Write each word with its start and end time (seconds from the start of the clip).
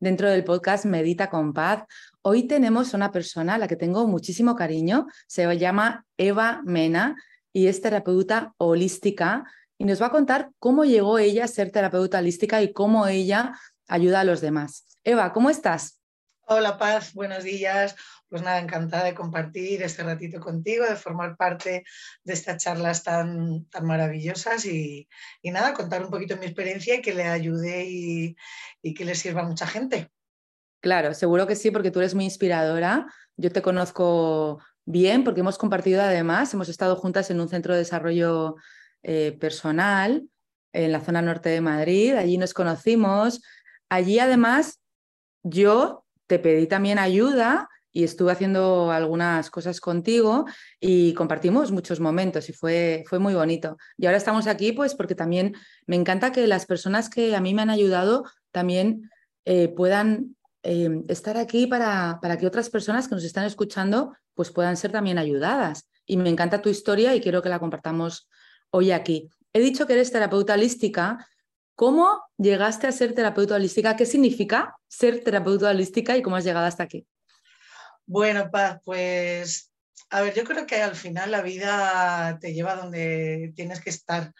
dentro 0.00 0.30
del 0.30 0.44
podcast 0.44 0.86
Medita 0.86 1.28
con 1.28 1.52
Paz. 1.52 1.84
Hoy 2.22 2.44
tenemos 2.44 2.94
una 2.94 3.12
persona 3.12 3.54
a 3.54 3.58
la 3.58 3.68
que 3.68 3.76
tengo 3.76 4.06
muchísimo 4.06 4.56
cariño, 4.56 5.06
se 5.26 5.56
llama 5.58 6.06
Eva 6.16 6.62
Mena 6.64 7.16
y 7.52 7.66
es 7.66 7.80
terapeuta 7.82 8.54
holística 8.56 9.44
y 9.78 9.84
nos 9.84 10.00
va 10.00 10.06
a 10.06 10.10
contar 10.10 10.50
cómo 10.58 10.84
llegó 10.84 11.18
ella 11.18 11.44
a 11.44 11.48
ser 11.48 11.70
terapeuta 11.70 12.18
holística 12.18 12.62
y 12.62 12.72
cómo 12.72 13.06
ella 13.06 13.54
ayuda 13.88 14.20
a 14.20 14.24
los 14.24 14.40
demás. 14.40 14.86
Eva, 15.04 15.32
¿cómo 15.32 15.50
estás? 15.50 15.99
Hola 16.52 16.78
Paz, 16.78 17.14
buenos 17.14 17.44
días. 17.44 17.94
Pues 18.28 18.42
nada, 18.42 18.58
encantada 18.58 19.04
de 19.04 19.14
compartir 19.14 19.84
este 19.84 20.02
ratito 20.02 20.40
contigo, 20.40 20.84
de 20.84 20.96
formar 20.96 21.36
parte 21.36 21.84
de 22.24 22.32
estas 22.32 22.60
charlas 22.60 23.04
tan, 23.04 23.66
tan 23.66 23.86
maravillosas 23.86 24.66
y, 24.66 25.08
nada, 25.44 25.74
contar 25.74 26.04
un 26.04 26.10
poquito 26.10 26.36
mi 26.38 26.46
experiencia 26.46 26.96
y 26.96 27.02
que 27.02 27.14
le 27.14 27.22
ayude 27.22 27.84
y, 27.86 28.36
que 28.94 29.04
le 29.04 29.14
sirva 29.14 29.42
a 29.42 29.44
mucha 29.44 29.64
gente. 29.64 30.10
Claro, 30.80 31.14
seguro 31.14 31.46
que 31.46 31.54
sí, 31.54 31.70
porque 31.70 31.92
tú 31.92 32.00
eres 32.00 32.16
muy 32.16 32.24
inspiradora. 32.24 33.06
Yo 33.36 33.52
te 33.52 33.62
conozco 33.62 34.58
bien 34.84 35.22
porque 35.22 35.42
hemos 35.42 35.56
compartido 35.56 36.02
además, 36.02 36.52
hemos 36.52 36.68
estado 36.68 36.96
juntas 36.96 37.30
en 37.30 37.40
un 37.40 37.48
centro 37.48 37.74
de 37.74 37.78
desarrollo 37.78 38.56
eh, 39.04 39.38
personal 39.38 40.28
en 40.72 40.90
la 40.90 41.00
zona 41.00 41.22
norte 41.22 41.48
de 41.48 41.60
Madrid, 41.60 42.14
allí 42.14 42.38
nos 42.38 42.54
conocimos. 42.54 43.40
Allí 43.88 44.18
además 44.18 44.80
yo 45.44 46.06
te 46.30 46.38
pedí 46.38 46.68
también 46.68 47.00
ayuda 47.00 47.68
y 47.92 48.04
estuve 48.04 48.30
haciendo 48.30 48.92
algunas 48.92 49.50
cosas 49.50 49.80
contigo 49.80 50.44
y 50.78 51.12
compartimos 51.14 51.72
muchos 51.72 51.98
momentos 51.98 52.48
y 52.48 52.52
fue, 52.52 53.02
fue 53.08 53.18
muy 53.18 53.34
bonito. 53.34 53.76
Y 53.98 54.06
ahora 54.06 54.16
estamos 54.16 54.46
aquí 54.46 54.70
pues 54.70 54.94
porque 54.94 55.16
también 55.16 55.56
me 55.88 55.96
encanta 55.96 56.30
que 56.30 56.46
las 56.46 56.66
personas 56.66 57.10
que 57.10 57.34
a 57.34 57.40
mí 57.40 57.52
me 57.52 57.62
han 57.62 57.70
ayudado 57.70 58.26
también 58.52 59.10
eh, 59.44 59.66
puedan 59.66 60.36
eh, 60.62 61.02
estar 61.08 61.36
aquí 61.36 61.66
para, 61.66 62.20
para 62.22 62.38
que 62.38 62.46
otras 62.46 62.70
personas 62.70 63.08
que 63.08 63.16
nos 63.16 63.24
están 63.24 63.44
escuchando 63.44 64.14
pues 64.34 64.52
puedan 64.52 64.76
ser 64.76 64.92
también 64.92 65.18
ayudadas. 65.18 65.90
Y 66.06 66.16
me 66.16 66.30
encanta 66.30 66.62
tu 66.62 66.68
historia 66.68 67.16
y 67.16 67.20
quiero 67.20 67.42
que 67.42 67.48
la 67.48 67.58
compartamos 67.58 68.28
hoy 68.70 68.92
aquí. 68.92 69.28
He 69.52 69.58
dicho 69.58 69.88
que 69.88 69.94
eres 69.94 70.12
terapeuta 70.12 70.54
holística. 70.54 71.26
¿Cómo 71.80 72.22
llegaste 72.36 72.86
a 72.86 72.92
ser 72.92 73.14
terapeuta 73.14 73.54
holística? 73.54 73.96
¿Qué 73.96 74.04
significa 74.04 74.76
ser 74.86 75.24
terapeuta 75.24 75.70
holística 75.70 76.14
y 76.14 76.20
cómo 76.20 76.36
has 76.36 76.44
llegado 76.44 76.66
hasta 76.66 76.82
aquí? 76.82 77.06
Bueno, 78.04 78.50
Paz, 78.50 78.80
pues 78.84 79.72
a 80.10 80.20
ver, 80.20 80.34
yo 80.34 80.44
creo 80.44 80.66
que 80.66 80.82
al 80.82 80.94
final 80.94 81.30
la 81.30 81.40
vida 81.40 82.36
te 82.38 82.52
lleva 82.52 82.76
donde 82.76 83.54
tienes 83.56 83.80
que 83.80 83.88
estar. 83.88 84.30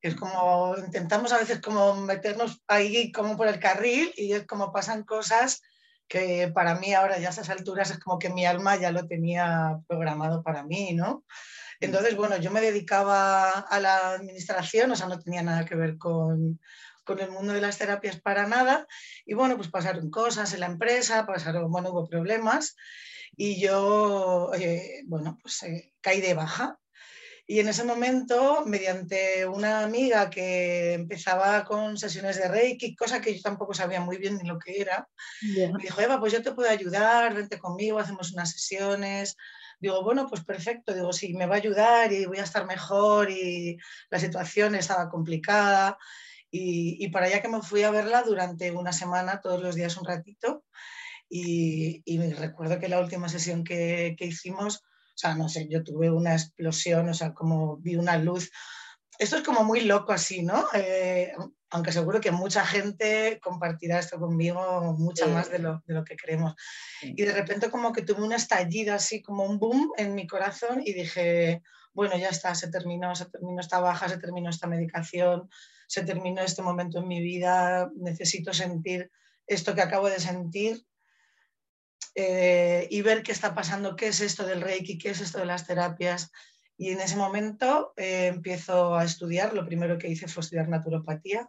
Es 0.00 0.14
como 0.14 0.74
intentamos 0.78 1.34
a 1.34 1.38
veces 1.38 1.60
como 1.60 1.96
meternos 1.96 2.62
ahí 2.66 3.12
como 3.12 3.36
por 3.36 3.48
el 3.48 3.60
carril 3.60 4.10
y 4.16 4.32
es 4.32 4.46
como 4.46 4.72
pasan 4.72 5.04
cosas 5.04 5.60
que 6.08 6.50
para 6.54 6.76
mí 6.76 6.94
ahora 6.94 7.18
ya 7.18 7.28
a 7.28 7.32
esas 7.32 7.50
alturas 7.50 7.90
es 7.90 7.98
como 7.98 8.18
que 8.18 8.30
mi 8.30 8.46
alma 8.46 8.74
ya 8.76 8.90
lo 8.90 9.06
tenía 9.06 9.78
programado 9.86 10.42
para 10.42 10.62
mí, 10.62 10.94
¿no? 10.94 11.24
Entonces, 11.80 12.16
bueno, 12.16 12.36
yo 12.38 12.50
me 12.50 12.60
dedicaba 12.60 13.50
a 13.50 13.80
la 13.80 14.12
administración, 14.12 14.90
o 14.90 14.96
sea, 14.96 15.08
no 15.08 15.18
tenía 15.18 15.42
nada 15.42 15.64
que 15.64 15.74
ver 15.74 15.98
con, 15.98 16.60
con 17.04 17.20
el 17.20 17.30
mundo 17.30 17.52
de 17.52 17.60
las 17.60 17.78
terapias 17.78 18.20
para 18.20 18.46
nada. 18.46 18.86
Y 19.24 19.34
bueno, 19.34 19.56
pues 19.56 19.68
pasaron 19.68 20.10
cosas 20.10 20.52
en 20.52 20.60
la 20.60 20.66
empresa, 20.66 21.26
pasaron, 21.26 21.70
bueno, 21.70 21.90
hubo 21.90 22.08
problemas 22.08 22.76
y 23.36 23.60
yo, 23.60 24.50
eh, 24.54 25.02
bueno, 25.04 25.38
pues 25.40 25.62
eh, 25.62 25.92
caí 26.00 26.20
de 26.20 26.34
baja. 26.34 26.78
Y 27.48 27.60
en 27.60 27.68
ese 27.68 27.84
momento, 27.84 28.64
mediante 28.66 29.46
una 29.46 29.84
amiga 29.84 30.28
que 30.30 30.94
empezaba 30.94 31.64
con 31.64 31.96
sesiones 31.96 32.38
de 32.38 32.48
Reiki, 32.48 32.96
cosa 32.96 33.20
que 33.20 33.36
yo 33.36 33.40
tampoco 33.40 33.72
sabía 33.72 34.00
muy 34.00 34.16
bien 34.16 34.36
ni 34.36 34.48
lo 34.48 34.58
que 34.58 34.80
era, 34.80 35.08
me 35.42 35.80
dijo, 35.80 36.00
Eva, 36.00 36.18
pues 36.18 36.32
yo 36.32 36.42
te 36.42 36.50
puedo 36.50 36.68
ayudar, 36.68 37.34
vente 37.34 37.60
conmigo, 37.60 38.00
hacemos 38.00 38.32
unas 38.32 38.50
sesiones. 38.50 39.36
Digo, 39.78 40.02
bueno, 40.02 40.26
pues 40.28 40.42
perfecto, 40.44 40.94
digo, 40.94 41.12
sí, 41.12 41.34
me 41.34 41.46
va 41.46 41.56
a 41.56 41.58
ayudar 41.58 42.12
y 42.12 42.24
voy 42.26 42.38
a 42.38 42.44
estar 42.44 42.66
mejor 42.66 43.30
y 43.30 43.76
la 44.10 44.18
situación 44.18 44.74
estaba 44.74 45.08
complicada. 45.08 45.98
Y, 46.50 46.96
y 47.04 47.08
para 47.10 47.26
allá 47.26 47.42
que 47.42 47.48
me 47.48 47.60
fui 47.60 47.82
a 47.82 47.90
verla 47.90 48.22
durante 48.22 48.70
una 48.70 48.92
semana, 48.92 49.40
todos 49.40 49.60
los 49.60 49.74
días 49.74 49.96
un 49.96 50.06
ratito, 50.06 50.64
y, 51.28 52.02
y 52.04 52.32
recuerdo 52.32 52.78
que 52.78 52.88
la 52.88 53.00
última 53.00 53.28
sesión 53.28 53.64
que, 53.64 54.14
que, 54.18 54.26
hicimos, 54.26 54.76
o 54.78 55.18
sea, 55.18 55.34
no 55.34 55.48
sé, 55.48 55.66
yo 55.68 55.82
tuve 55.82 56.10
una 56.10 56.34
explosión, 56.34 57.08
o 57.08 57.14
sea, 57.14 57.34
como 57.34 57.78
vi 57.78 57.96
una 57.96 58.16
luz. 58.18 58.50
Esto 59.18 59.36
es 59.36 59.42
como 59.42 59.64
muy 59.64 59.80
loco 59.82 60.12
así, 60.12 60.42
¿no? 60.42 60.66
Eh, 60.74 61.32
aunque 61.70 61.92
seguro 61.92 62.20
que 62.20 62.30
mucha 62.30 62.64
gente 62.64 63.40
compartirá 63.42 63.98
esto 63.98 64.18
conmigo 64.18 64.94
mucho 64.98 65.28
más 65.28 65.50
de 65.50 65.58
lo, 65.58 65.82
de 65.86 65.94
lo 65.94 66.04
que 66.04 66.16
creemos. 66.16 66.54
Y 67.02 67.22
de 67.22 67.32
repente 67.32 67.70
como 67.70 67.92
que 67.92 68.02
tuve 68.02 68.22
una 68.22 68.36
estallida 68.36 68.94
así, 68.94 69.22
como 69.22 69.44
un 69.44 69.58
boom 69.58 69.92
en 69.96 70.14
mi 70.14 70.26
corazón 70.26 70.82
y 70.84 70.92
dije, 70.92 71.62
bueno, 71.92 72.16
ya 72.16 72.28
está, 72.28 72.54
se 72.54 72.70
terminó, 72.70 73.14
se 73.14 73.26
terminó 73.26 73.60
esta 73.60 73.80
baja, 73.80 74.08
se 74.08 74.18
terminó 74.18 74.50
esta 74.50 74.66
medicación, 74.66 75.48
se 75.88 76.02
terminó 76.02 76.42
este 76.42 76.62
momento 76.62 76.98
en 76.98 77.08
mi 77.08 77.20
vida, 77.20 77.90
necesito 77.96 78.52
sentir 78.52 79.10
esto 79.46 79.74
que 79.74 79.82
acabo 79.82 80.08
de 80.08 80.20
sentir 80.20 80.84
eh, 82.14 82.86
y 82.90 83.02
ver 83.02 83.22
qué 83.22 83.32
está 83.32 83.54
pasando, 83.54 83.96
qué 83.96 84.08
es 84.08 84.20
esto 84.20 84.44
del 84.44 84.60
Reiki, 84.60 84.98
qué 84.98 85.10
es 85.10 85.20
esto 85.20 85.38
de 85.38 85.46
las 85.46 85.66
terapias. 85.66 86.30
Y 86.76 86.90
en 86.90 87.00
ese 87.00 87.16
momento 87.16 87.92
eh, 87.96 88.26
empiezo 88.26 88.96
a 88.96 89.04
estudiar, 89.04 89.54
lo 89.54 89.64
primero 89.64 89.98
que 89.98 90.08
hice 90.08 90.28
fue 90.28 90.42
estudiar 90.42 90.68
naturopatía. 90.68 91.48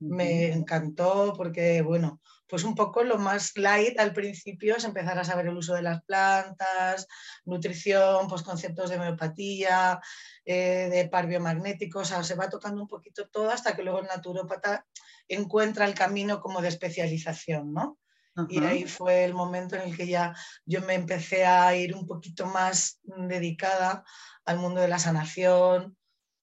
Me 0.00 0.52
encantó 0.52 1.34
porque, 1.36 1.82
bueno, 1.82 2.20
pues 2.48 2.64
un 2.64 2.74
poco 2.74 3.02
lo 3.02 3.18
más 3.18 3.56
light 3.56 3.98
al 3.98 4.12
principio 4.12 4.76
es 4.76 4.84
empezar 4.84 5.18
a 5.18 5.24
saber 5.24 5.46
el 5.46 5.56
uso 5.56 5.74
de 5.74 5.82
las 5.82 6.02
plantas, 6.04 7.06
nutrición, 7.44 8.28
pues 8.28 8.42
conceptos 8.42 8.90
de 8.90 8.96
homeopatía, 8.96 10.00
eh, 10.44 10.88
de 10.90 11.08
par 11.08 11.26
biomagnéticos, 11.26 12.02
o 12.02 12.04
sea, 12.04 12.22
se 12.22 12.36
va 12.36 12.48
tocando 12.48 12.80
un 12.80 12.88
poquito 12.88 13.28
todo 13.28 13.50
hasta 13.50 13.74
que 13.74 13.82
luego 13.82 14.00
el 14.00 14.06
naturópata 14.06 14.86
encuentra 15.28 15.84
el 15.84 15.94
camino 15.94 16.40
como 16.40 16.62
de 16.62 16.68
especialización, 16.68 17.72
¿no? 17.72 17.98
Y 18.48 18.62
ahí 18.62 18.84
fue 18.84 19.24
el 19.24 19.34
momento 19.34 19.74
en 19.74 19.82
el 19.82 19.96
que 19.96 20.06
ya 20.06 20.32
yo 20.64 20.80
me 20.82 20.94
empecé 20.94 21.44
a 21.44 21.74
ir 21.74 21.96
un 21.96 22.06
poquito 22.06 22.46
más 22.46 23.00
dedicada 23.02 24.04
al 24.48 24.58
mundo 24.58 24.80
de 24.80 24.88
la 24.88 24.98
sanación, 24.98 25.96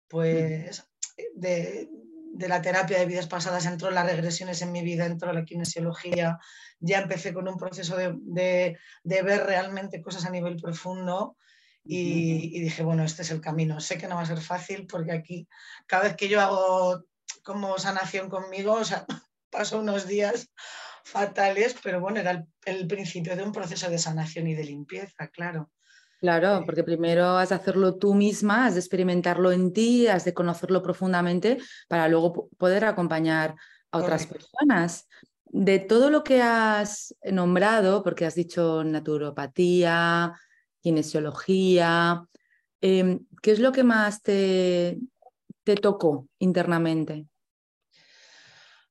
pues 0.08 0.88
de, 1.36 1.90
de 2.34 2.48
la 2.48 2.62
terapia 2.62 3.00
de 3.00 3.06
vidas 3.06 3.28
pasadas 3.28 3.66
entró 3.66 3.90
las 3.92 4.06
regresiones 4.06 4.62
en 4.62 4.72
mi 4.72 4.84
vida, 4.84 5.06
entró 5.06 5.34
la 5.34 5.46
kinesiología, 5.46 6.38
ya 6.80 7.00
empecé 7.00 7.34
con 7.34 7.48
un 7.48 7.58
proceso 7.58 7.98
de, 7.98 8.16
de, 8.22 8.78
de 9.04 9.22
ver 9.22 9.46
realmente 9.46 10.02
cosas 10.02 10.26
a 10.26 10.30
nivel 10.30 10.58
profundo 10.58 11.38
y, 11.84 12.56
y, 12.58 12.62
dije, 12.62 12.84
bueno, 12.84 13.04
este 13.04 13.22
es 13.22 13.32
el 13.32 13.42
camino. 13.42 13.80
Sé 13.80 13.98
que 13.98 14.08
no 14.08 14.16
va 14.16 14.22
a 14.22 14.26
ser 14.26 14.42
fácil 14.42 14.88
porque 14.88 15.12
aquí 15.12 15.48
cada 15.86 16.04
vez 16.04 16.16
que 16.16 16.28
yo 16.28 16.42
hago 16.42 17.04
como 17.44 17.78
sanación 17.78 18.30
conmigo, 18.30 18.74
o 18.74 18.86
sea, 18.86 19.06
paso 19.50 19.80
unos 19.80 20.08
días 20.08 20.50
fatales, 21.04 21.76
pero 21.84 22.02
bueno, 22.02 22.20
era 22.20 22.46
el, 22.66 22.88
principio 22.88 23.36
de 23.36 23.44
un 23.44 23.52
proceso 23.52 23.90
de 23.90 24.00
sanación 24.00 24.48
y 24.48 24.56
de 24.56 24.64
limpieza, 24.64 25.28
claro. 25.28 25.72
Claro, 26.20 26.64
porque 26.66 26.84
primero 26.84 27.38
has 27.38 27.50
de 27.50 27.56
hacerlo 27.56 27.96
tú 27.96 28.14
misma, 28.14 28.66
has 28.66 28.74
de 28.76 28.80
experimentarlo 28.80 29.52
en 29.52 29.74
ti, 29.74 30.08
has 30.08 30.26
de 30.26 30.34
conocerlo 30.34 30.82
profundamente 30.82 31.58
para 31.88 32.08
luego 32.08 32.50
poder 32.58 32.86
acompañar 32.86 33.56
a 33.92 33.98
otras 34.00 34.26
personas. 34.26 35.08
de 35.48 35.80
todo 35.80 36.10
lo 36.10 36.22
que 36.24 36.42
has 36.42 37.16
nombrado, 37.32 38.04
porque 38.04 38.26
has 38.26 38.36
dicho 38.36 38.84
naturopatía, 38.84 40.34
kinesiología, 40.82 42.26
em, 42.82 43.26
¿qué 43.42 43.52
es 43.52 43.60
lo 43.60 43.72
que 43.72 43.84
más 43.84 44.22
te, 44.22 45.00
te 45.64 45.76
tocó 45.76 46.28
internamente? 46.40 47.28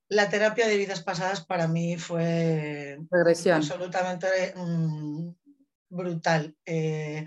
La 0.08 0.28
terapia 0.28 0.66
de 0.66 0.76
vidas 0.76 1.02
pasadas 1.02 1.44
para 1.44 1.68
mí 1.68 1.96
fue 1.96 2.98
Regresión. 3.10 3.56
absolutamente 3.56 4.54
mm, 4.56 5.28
brutal. 5.94 6.54
Eh, 6.66 7.26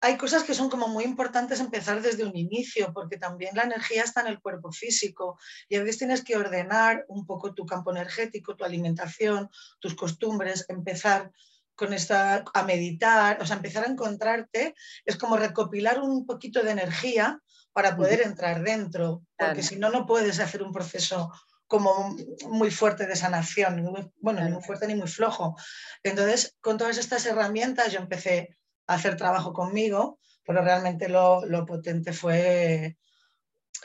hay 0.00 0.16
cosas 0.16 0.42
que 0.42 0.54
son 0.54 0.68
como 0.68 0.88
muy 0.88 1.04
importantes 1.04 1.60
empezar 1.60 2.02
desde 2.02 2.24
un 2.24 2.36
inicio, 2.36 2.92
porque 2.92 3.18
también 3.18 3.54
la 3.54 3.62
energía 3.62 4.02
está 4.02 4.20
en 4.22 4.26
el 4.26 4.40
cuerpo 4.40 4.72
físico 4.72 5.38
y 5.68 5.76
a 5.76 5.80
veces 5.80 5.98
tienes 5.98 6.24
que 6.24 6.36
ordenar 6.36 7.04
un 7.08 7.24
poco 7.24 7.54
tu 7.54 7.64
campo 7.64 7.92
energético, 7.92 8.56
tu 8.56 8.64
alimentación, 8.64 9.48
tus 9.78 9.94
costumbres, 9.94 10.64
empezar 10.68 11.30
con 11.76 11.92
esta, 11.92 12.44
a 12.52 12.64
meditar, 12.64 13.40
o 13.40 13.46
sea, 13.46 13.56
empezar 13.56 13.84
a 13.84 13.90
encontrarte, 13.90 14.74
es 15.04 15.16
como 15.16 15.36
recopilar 15.36 16.00
un 16.00 16.26
poquito 16.26 16.62
de 16.62 16.72
energía 16.72 17.40
para 17.72 17.96
poder 17.96 18.22
entrar 18.22 18.62
dentro, 18.62 19.24
porque 19.38 19.62
si 19.62 19.76
no, 19.76 19.90
no 19.90 20.04
puedes 20.04 20.40
hacer 20.40 20.62
un 20.62 20.72
proceso 20.72 21.30
como 21.72 22.14
muy 22.50 22.70
fuerte 22.70 23.06
de 23.06 23.16
sanación, 23.16 24.12
bueno, 24.20 24.44
ni 24.44 24.50
muy 24.50 24.62
fuerte 24.62 24.86
ni 24.86 24.94
muy 24.94 25.08
flojo. 25.08 25.56
Entonces, 26.02 26.54
con 26.60 26.76
todas 26.76 26.98
estas 26.98 27.24
herramientas 27.24 27.90
yo 27.90 27.98
empecé 27.98 28.58
hacer 28.86 29.16
trabajo 29.16 29.54
conmigo, 29.54 30.18
pero 30.44 30.60
realmente 30.60 31.08
lo, 31.08 31.40
potente 31.66 32.12
fue 32.12 32.98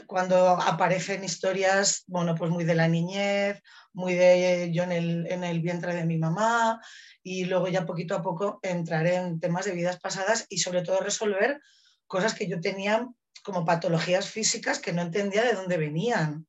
cuando 0.05 0.49
aparecen 0.49 1.23
historias, 1.23 2.03
bueno, 2.07 2.35
pues 2.35 2.51
muy 2.51 2.65
de 2.65 2.75
la 2.75 2.89
niñez, 2.89 3.63
muy 3.93 4.15
de 4.15 4.69
yo 4.73 4.83
en 4.83 4.91
el, 4.91 5.27
en 5.27 5.45
el, 5.45 5.61
vientre 5.61 5.95
de 5.95 6.03
mi 6.03 6.17
mamá 6.17 6.81
y 7.23 7.45
luego 7.45 7.69
ya 7.69 7.85
poquito 7.85 8.15
a 8.15 8.21
poco 8.21 8.59
entraré 8.63 9.15
en 9.15 9.39
temas 9.39 9.63
de 9.63 9.71
vidas 9.71 9.97
pasadas 9.97 10.45
y 10.49 10.57
sobre 10.57 10.81
todo 10.81 10.99
resolver 10.99 11.61
cosas 12.05 12.33
que 12.33 12.49
yo 12.49 12.59
tenía 12.59 13.07
como 13.45 13.63
patologías 13.63 14.29
físicas 14.29 14.79
que 14.79 14.91
no 14.91 15.03
entendía 15.03 15.45
de 15.45 15.53
dónde 15.53 15.77
venían. 15.77 16.45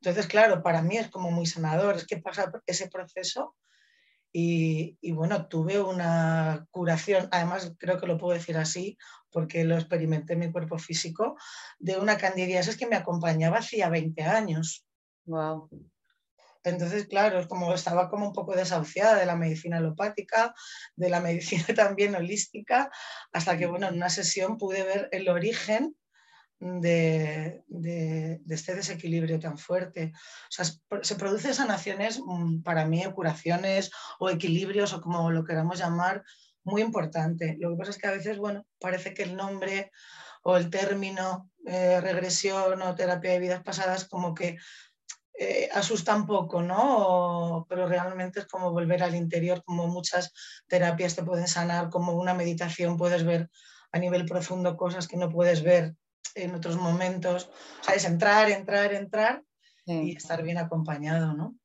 Entonces, 0.00 0.26
claro, 0.26 0.62
para 0.62 0.82
mí 0.82 0.96
es 0.96 1.08
como 1.08 1.30
muy 1.30 1.46
sanador, 1.46 1.96
es 1.96 2.06
que 2.06 2.18
pasa 2.18 2.52
ese 2.66 2.88
proceso 2.88 3.56
y, 4.32 5.12
bueno, 5.12 5.48
tuve 5.48 5.80
una 5.80 6.66
curación, 6.70 7.28
además 7.32 7.74
creo 7.78 7.98
que 7.98 8.06
lo 8.06 8.18
puedo 8.18 8.34
decir 8.34 8.56
así, 8.56 8.96
porque 9.30 9.64
lo 9.64 9.74
experimenté 9.74 10.34
en 10.34 10.40
mi 10.40 10.52
cuerpo 10.52 10.78
físico, 10.78 11.36
de 11.78 11.96
una 11.96 12.16
candidiasis 12.18 12.76
que 12.76 12.86
me 12.86 12.96
acompañaba 12.96 13.58
hacía 13.58 13.88
20 13.88 14.22
años. 14.22 14.86
Wow. 15.24 15.68
Entonces, 16.64 17.06
claro, 17.06 17.40
es 17.40 17.46
como 17.46 17.72
estaba 17.72 18.10
como 18.10 18.26
un 18.26 18.32
poco 18.32 18.54
desahuciada 18.54 19.16
de 19.16 19.26
la 19.26 19.36
medicina 19.36 19.78
alopática, 19.78 20.54
de 20.96 21.08
la 21.08 21.20
medicina 21.20 21.64
también 21.74 22.14
holística, 22.14 22.90
hasta 23.32 23.56
que, 23.56 23.66
bueno, 23.66 23.88
en 23.88 23.94
una 23.94 24.10
sesión 24.10 24.58
pude 24.58 24.84
ver 24.84 25.08
el 25.12 25.28
origen 25.28 25.96
de, 26.60 27.62
este 28.48 28.74
desequilibrio 28.74 29.38
tan 29.38 29.58
fuerte. 29.58 30.12
O 30.14 30.50
sea, 30.50 30.64
se 31.02 31.14
producen 31.14 31.54
sanaciones, 31.54 32.20
mm, 32.24 32.62
para 32.62 32.84
mí, 32.84 33.04
curaciones 33.14 33.90
o 34.18 34.30
equilibrios 34.30 34.92
o 34.92 35.00
como 35.00 35.30
lo 35.30 35.44
queramos 35.44 35.78
llamar, 35.78 36.24
muy 36.64 36.82
importante. 36.82 37.56
Lo 37.58 37.70
que 37.70 37.76
pasa 37.76 37.90
es 37.90 37.98
que 37.98 38.06
a 38.08 38.12
veces, 38.12 38.38
bueno, 38.38 38.66
parece 38.80 39.14
que 39.14 39.22
el 39.22 39.36
nombre 39.36 39.90
o 40.42 40.56
el 40.56 40.70
término 40.70 41.50
eh, 41.66 42.00
regresión 42.00 42.80
o 42.82 42.94
terapia 42.94 43.32
de 43.32 43.40
vidas 43.40 43.62
pasadas 43.62 44.06
como 44.06 44.34
que 44.34 44.56
eh, 45.40 45.68
asusta 45.72 46.16
un 46.16 46.26
poco, 46.26 46.62
¿no? 46.62 47.64
pero 47.68 47.86
realmente 47.86 48.40
es 48.40 48.46
como 48.46 48.72
volver 48.72 49.04
al 49.04 49.14
interior, 49.14 49.62
como 49.64 49.86
muchas 49.86 50.32
terapias 50.66 51.14
te 51.14 51.22
pueden 51.22 51.46
sanar, 51.46 51.90
como 51.90 52.14
una 52.14 52.34
meditación 52.34 52.96
puedes 52.96 53.24
ver 53.24 53.48
a 53.92 53.98
nivel 53.98 54.24
profundo 54.24 54.76
cosas 54.76 55.06
que 55.06 55.16
no 55.16 55.28
puedes 55.28 55.62
ver 55.62 55.94
en 56.34 56.54
otros 56.54 56.76
momentos. 56.76 57.50
O 57.88 57.92
es 57.92 58.04
entrar, 58.04 58.50
entrar, 58.50 58.92
entrar 58.92 59.42
y 59.86 60.16
estar 60.16 60.42
bien 60.42 60.58
acompañado, 60.58 61.34
¿no? 61.34 61.56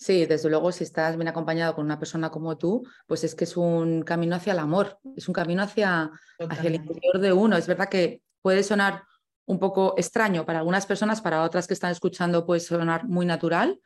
Sí, 0.00 0.26
desde 0.26 0.48
luego, 0.48 0.70
si 0.70 0.84
estás 0.84 1.16
bien 1.16 1.26
acompañado 1.26 1.74
con 1.74 1.84
una 1.84 1.98
persona 1.98 2.30
como 2.30 2.56
tú, 2.56 2.86
pues 3.08 3.24
es 3.24 3.34
que 3.34 3.44
es 3.44 3.56
un 3.56 4.02
camino 4.02 4.36
hacia 4.36 4.52
el 4.52 4.60
amor, 4.60 5.00
es 5.16 5.26
un 5.26 5.34
camino 5.34 5.62
hacia, 5.62 6.10
hacia 6.38 6.68
el 6.68 6.76
interior 6.76 7.18
de 7.18 7.32
uno. 7.32 7.56
Es 7.56 7.66
verdad 7.66 7.88
que 7.88 8.22
puede 8.40 8.62
sonar 8.62 9.02
un 9.46 9.58
poco 9.58 9.94
extraño 9.96 10.46
para 10.46 10.60
algunas 10.60 10.86
personas, 10.86 11.20
para 11.20 11.42
otras 11.42 11.66
que 11.66 11.74
están 11.74 11.90
escuchando 11.90 12.46
puede 12.46 12.60
sonar 12.60 13.08
muy 13.08 13.26
natural, 13.26 13.80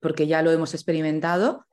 porque 0.00 0.26
ya 0.26 0.40
lo 0.40 0.52
hemos 0.52 0.72
experimentado, 0.72 1.66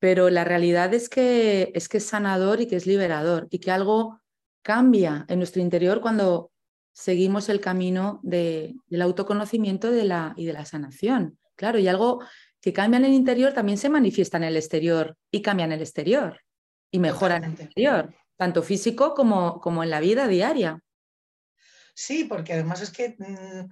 pero 0.00 0.28
la 0.28 0.44
realidad 0.44 0.92
es 0.92 1.08
que 1.08 1.72
es 1.74 1.88
que 1.88 1.98
es 1.98 2.06
sanador 2.06 2.60
y 2.60 2.66
que 2.66 2.76
es 2.76 2.86
liberador 2.86 3.46
y 3.48 3.58
que 3.58 3.70
algo 3.70 4.20
cambia 4.62 5.24
en 5.28 5.38
nuestro 5.38 5.62
interior 5.62 6.00
cuando 6.02 6.50
seguimos 6.94 7.48
el 7.48 7.60
camino 7.60 8.20
del 8.22 9.02
autoconocimiento 9.02 9.90
de 9.90 10.04
la, 10.04 10.32
y 10.36 10.46
de 10.46 10.52
la 10.52 10.64
sanación. 10.64 11.38
Claro, 11.56 11.78
y 11.78 11.88
algo 11.88 12.24
que 12.60 12.72
cambia 12.72 12.98
en 12.98 13.04
el 13.04 13.12
interior 13.12 13.52
también 13.52 13.78
se 13.78 13.90
manifiesta 13.90 14.38
en 14.38 14.44
el 14.44 14.56
exterior 14.56 15.16
y 15.30 15.42
cambia 15.42 15.66
en 15.66 15.72
el 15.72 15.82
exterior 15.82 16.40
y 16.90 17.00
mejora 17.00 17.36
en 17.36 17.44
el 17.44 17.52
exterior, 17.52 18.14
tanto 18.36 18.62
físico 18.62 19.14
como, 19.14 19.60
como 19.60 19.82
en 19.82 19.90
la 19.90 20.00
vida 20.00 20.28
diaria. 20.28 20.80
Sí, 21.94 22.24
porque 22.24 22.54
además 22.54 22.80
es 22.80 22.90
que 22.90 23.16
mm, 23.18 23.68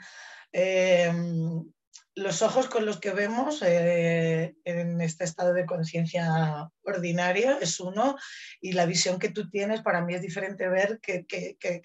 em, 0.52 1.72
los 2.16 2.42
ojos 2.42 2.66
con 2.66 2.84
los 2.84 2.98
que 2.98 3.12
vemos 3.12 3.62
eh, 3.62 4.54
en 4.64 5.00
este 5.00 5.24
estado 5.24 5.54
de 5.54 5.64
conciencia 5.64 6.68
ordinario 6.82 7.58
es 7.60 7.78
uno 7.80 8.16
y 8.60 8.72
la 8.72 8.86
visión 8.86 9.18
que 9.18 9.30
tú 9.30 9.48
tienes 9.48 9.80
para 9.82 10.04
mí 10.04 10.14
es 10.14 10.22
diferente 10.22 10.68
ver 10.68 11.00
que 11.00 11.24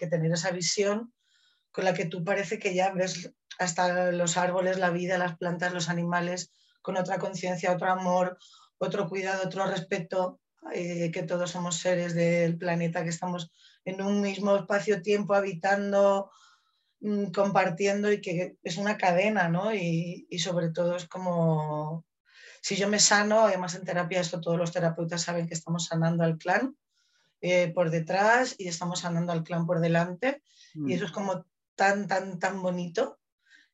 tener 0.10 0.32
esa 0.32 0.52
visión 0.52 1.14
con 1.78 1.86
la 1.86 1.94
que 1.94 2.06
tú 2.08 2.24
parece 2.24 2.58
que 2.58 2.74
ya 2.74 2.92
ves 2.92 3.32
hasta 3.60 4.12
los 4.12 4.36
árboles, 4.36 4.80
la 4.80 4.90
vida, 4.90 5.20
las 5.20 5.38
plantas, 5.38 5.76
los 5.76 5.90
animales, 5.90 6.52
con 6.82 6.98
otra 6.98 7.20
conciencia, 7.20 7.72
otro 7.72 7.92
amor, 7.92 8.40
otro 8.80 9.08
cuidado, 9.08 9.44
otro 9.46 9.68
respeto, 9.68 10.40
eh, 10.74 11.12
que 11.12 11.22
todos 11.22 11.52
somos 11.52 11.78
seres 11.78 12.16
del 12.16 12.58
planeta, 12.58 13.04
que 13.04 13.12
estamos 13.12 13.52
en 13.86 14.02
un 14.02 14.22
mismo 14.22 14.56
espacio-tiempo 14.56 15.36
habitando, 15.36 16.32
mm, 17.02 17.26
compartiendo 17.26 18.12
y 18.12 18.22
que 18.22 18.58
es 18.64 18.78
una 18.78 18.98
cadena, 18.98 19.48
¿no? 19.48 19.72
Y, 19.72 20.26
sobre 20.40 20.70
todo 20.70 20.96
es 20.96 21.06
como, 21.06 22.06
si 22.60 22.76
yo 22.76 22.90
me 22.90 22.98
sano, 22.98 23.42
además 23.42 23.76
en 23.76 23.86
terapia 23.86 24.20
esto 24.20 24.42
todos 24.42 24.58
los 24.58 24.72
terapeutas 24.72 25.22
saben 25.22 25.48
que 25.48 25.54
estamos 25.54 25.86
sanando 25.86 26.24
al 26.24 26.40
clan 26.40 26.76
eh, 27.42 27.72
por 27.72 27.92
detrás 27.92 28.56
y 28.58 28.68
estamos 28.68 29.02
sanando 29.02 29.32
al 29.32 29.44
clan 29.44 29.68
por 29.68 29.80
delante. 29.80 30.42
Y 30.74 30.80
mm. 30.80 30.90
eso 30.90 31.06
es 31.06 31.12
como 31.12 31.46
tan, 31.78 32.08
tan, 32.08 32.40
tan 32.40 32.62
bonito. 32.62 33.20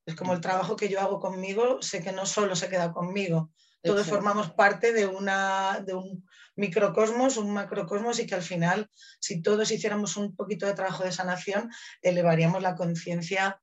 Es 0.05 0.15
como 0.15 0.33
el 0.33 0.41
trabajo 0.41 0.75
que 0.75 0.89
yo 0.89 0.99
hago 0.99 1.19
conmigo, 1.19 1.81
sé 1.81 2.03
que 2.03 2.11
no 2.11 2.25
solo 2.25 2.55
se 2.55 2.69
queda 2.69 2.91
conmigo, 2.91 3.51
todos 3.83 4.07
formamos 4.07 4.51
parte 4.51 4.93
de, 4.93 5.05
una, 5.05 5.83
de 5.85 5.93
un 5.93 6.25
microcosmos, 6.55 7.35
un 7.35 7.51
macrocosmos 7.51 8.19
y 8.19 8.25
que 8.25 8.35
al 8.35 8.41
final, 8.41 8.89
si 9.19 9.41
todos 9.41 9.71
hiciéramos 9.71 10.15
un 10.15 10.35
poquito 10.35 10.65
de 10.65 10.73
trabajo 10.73 11.03
de 11.03 11.11
sanación, 11.11 11.69
elevaríamos 12.01 12.61
la 12.61 12.75
conciencia 12.75 13.61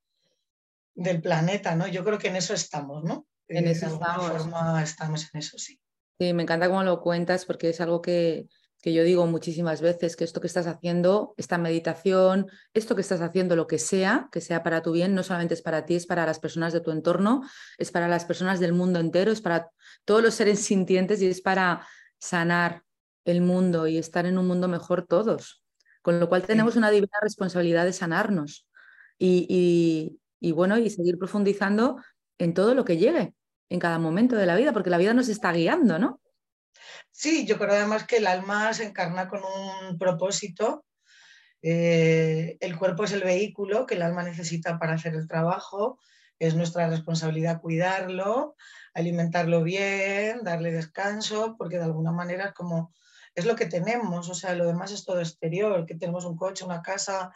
del 0.93 1.21
planeta, 1.21 1.75
¿no? 1.75 1.87
Yo 1.87 2.03
creo 2.03 2.19
que 2.19 2.27
en 2.27 2.35
eso 2.35 2.53
estamos, 2.53 3.03
¿no? 3.03 3.27
En 3.47 3.67
eso 3.67 3.87
de 3.87 3.91
alguna 3.93 4.19
forma 4.19 4.83
estamos 4.83 5.27
en 5.33 5.39
eso, 5.39 5.57
sí. 5.57 5.81
Sí, 6.19 6.33
me 6.33 6.43
encanta 6.43 6.67
cómo 6.67 6.83
lo 6.83 7.01
cuentas 7.01 7.45
porque 7.45 7.69
es 7.69 7.81
algo 7.81 8.01
que, 8.01 8.47
que 8.81 8.93
yo 8.93 9.03
digo 9.03 9.27
muchísimas 9.27 9.79
veces, 9.81 10.15
que 10.15 10.23
esto 10.23 10.41
que 10.41 10.47
estás 10.47 10.65
haciendo, 10.65 11.35
esta 11.37 11.57
meditación, 11.57 12.47
esto 12.73 12.95
que 12.95 13.01
estás 13.01 13.21
haciendo, 13.21 13.55
lo 13.55 13.67
que 13.67 13.77
sea, 13.77 14.27
que 14.31 14.41
sea 14.41 14.63
para 14.63 14.81
tu 14.81 14.91
bien, 14.91 15.13
no 15.13 15.21
solamente 15.23 15.53
es 15.53 15.61
para 15.61 15.85
ti, 15.85 15.95
es 15.95 16.07
para 16.07 16.25
las 16.25 16.39
personas 16.39 16.73
de 16.73 16.81
tu 16.81 16.91
entorno, 16.91 17.43
es 17.77 17.91
para 17.91 18.07
las 18.07 18.25
personas 18.25 18.59
del 18.59 18.73
mundo 18.73 18.99
entero, 18.99 19.31
es 19.31 19.41
para 19.41 19.69
todos 20.03 20.23
los 20.23 20.33
seres 20.33 20.59
sintientes 20.65 21.21
y 21.21 21.27
es 21.27 21.41
para 21.41 21.87
sanar 22.17 22.83
el 23.23 23.41
mundo 23.41 23.87
y 23.87 23.99
estar 23.99 24.25
en 24.25 24.39
un 24.39 24.47
mundo 24.47 24.67
mejor 24.67 25.05
todos. 25.05 25.63
Con 26.01 26.19
lo 26.19 26.27
cual 26.27 26.41
tenemos 26.41 26.75
una 26.75 26.89
divina 26.89 27.17
responsabilidad 27.21 27.85
de 27.85 27.93
sanarnos 27.93 28.67
y, 29.19 30.17
y 30.39 30.51
bueno, 30.53 30.79
y 30.79 30.89
seguir 30.89 31.19
profundizando 31.19 31.97
en 32.39 32.55
todo 32.55 32.73
lo 32.73 32.83
que 32.83 32.97
llegue 32.97 33.35
en 33.69 33.79
cada 33.79 33.99
momento 33.99 34.35
de 34.35 34.47
la 34.47 34.55
vida, 34.55 34.73
porque 34.73 34.89
la 34.89 34.97
vida 34.97 35.13
nos 35.13 35.29
está 35.29 35.53
guiando, 35.53 35.99
¿no? 35.99 36.19
Sí, 37.21 37.45
yo 37.45 37.59
creo 37.59 37.73
además 37.73 38.07
que 38.07 38.17
el 38.17 38.25
alma 38.25 38.73
se 38.73 38.83
encarna 38.83 39.27
con 39.27 39.41
un 39.43 39.99
propósito. 39.99 40.85
Eh, 41.61 42.57
el 42.59 42.79
cuerpo 42.79 43.03
es 43.03 43.11
el 43.11 43.21
vehículo 43.21 43.85
que 43.85 43.93
el 43.93 44.01
alma 44.01 44.23
necesita 44.23 44.79
para 44.79 44.93
hacer 44.93 45.13
el 45.13 45.27
trabajo. 45.27 45.99
Es 46.39 46.55
nuestra 46.55 46.89
responsabilidad 46.89 47.61
cuidarlo, 47.61 48.55
alimentarlo 48.95 49.61
bien, 49.61 50.43
darle 50.43 50.71
descanso, 50.71 51.57
porque 51.59 51.77
de 51.77 51.83
alguna 51.83 52.11
manera 52.11 52.53
como 52.53 52.91
es 53.35 53.45
lo 53.45 53.55
que 53.55 53.67
tenemos, 53.67 54.27
o 54.27 54.33
sea, 54.33 54.55
lo 54.55 54.65
demás 54.65 54.91
es 54.91 55.05
todo 55.05 55.19
exterior, 55.19 55.85
que 55.85 55.93
tenemos 55.93 56.25
un 56.25 56.35
coche, 56.35 56.65
una 56.65 56.81
casa, 56.81 57.31